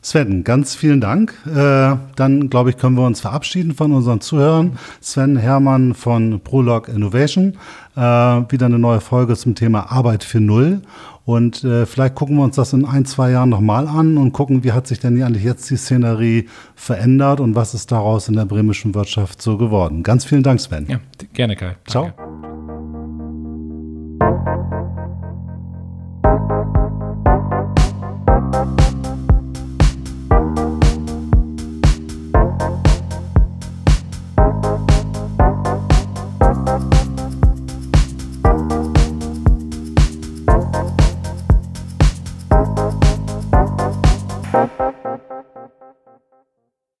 Sven, 0.00 0.44
ganz 0.44 0.76
vielen 0.76 1.00
Dank. 1.00 1.34
Äh, 1.46 1.96
dann, 2.14 2.48
glaube 2.50 2.70
ich, 2.70 2.76
können 2.76 2.96
wir 2.96 3.04
uns 3.04 3.20
verabschieden 3.20 3.74
von 3.74 3.92
unseren 3.92 4.20
Zuhörern. 4.20 4.78
Sven 5.00 5.36
Hermann 5.36 5.94
von 5.94 6.40
Prolog 6.40 6.88
Innovation. 6.88 7.54
Äh, 7.96 8.00
wieder 8.00 8.66
eine 8.66 8.78
neue 8.78 9.00
Folge 9.00 9.34
zum 9.36 9.54
Thema 9.54 9.90
Arbeit 9.90 10.22
für 10.22 10.40
Null. 10.40 10.82
Und 11.28 11.62
äh, 11.62 11.84
vielleicht 11.84 12.14
gucken 12.14 12.36
wir 12.36 12.42
uns 12.44 12.56
das 12.56 12.72
in 12.72 12.86
ein, 12.86 13.04
zwei 13.04 13.30
Jahren 13.32 13.50
nochmal 13.50 13.86
an 13.86 14.16
und 14.16 14.32
gucken, 14.32 14.64
wie 14.64 14.72
hat 14.72 14.86
sich 14.86 14.98
denn 14.98 15.22
eigentlich 15.22 15.44
jetzt 15.44 15.68
die 15.68 15.76
Szenerie 15.76 16.48
verändert 16.74 17.40
und 17.40 17.54
was 17.54 17.74
ist 17.74 17.92
daraus 17.92 18.28
in 18.28 18.34
der 18.34 18.46
bremischen 18.46 18.94
Wirtschaft 18.94 19.42
so 19.42 19.58
geworden. 19.58 20.02
Ganz 20.02 20.24
vielen 20.24 20.42
Dank, 20.42 20.58
Sven. 20.58 20.86
Ja, 20.88 21.00
gerne, 21.34 21.54
Kai. 21.54 21.76
Ciao. 21.86 22.14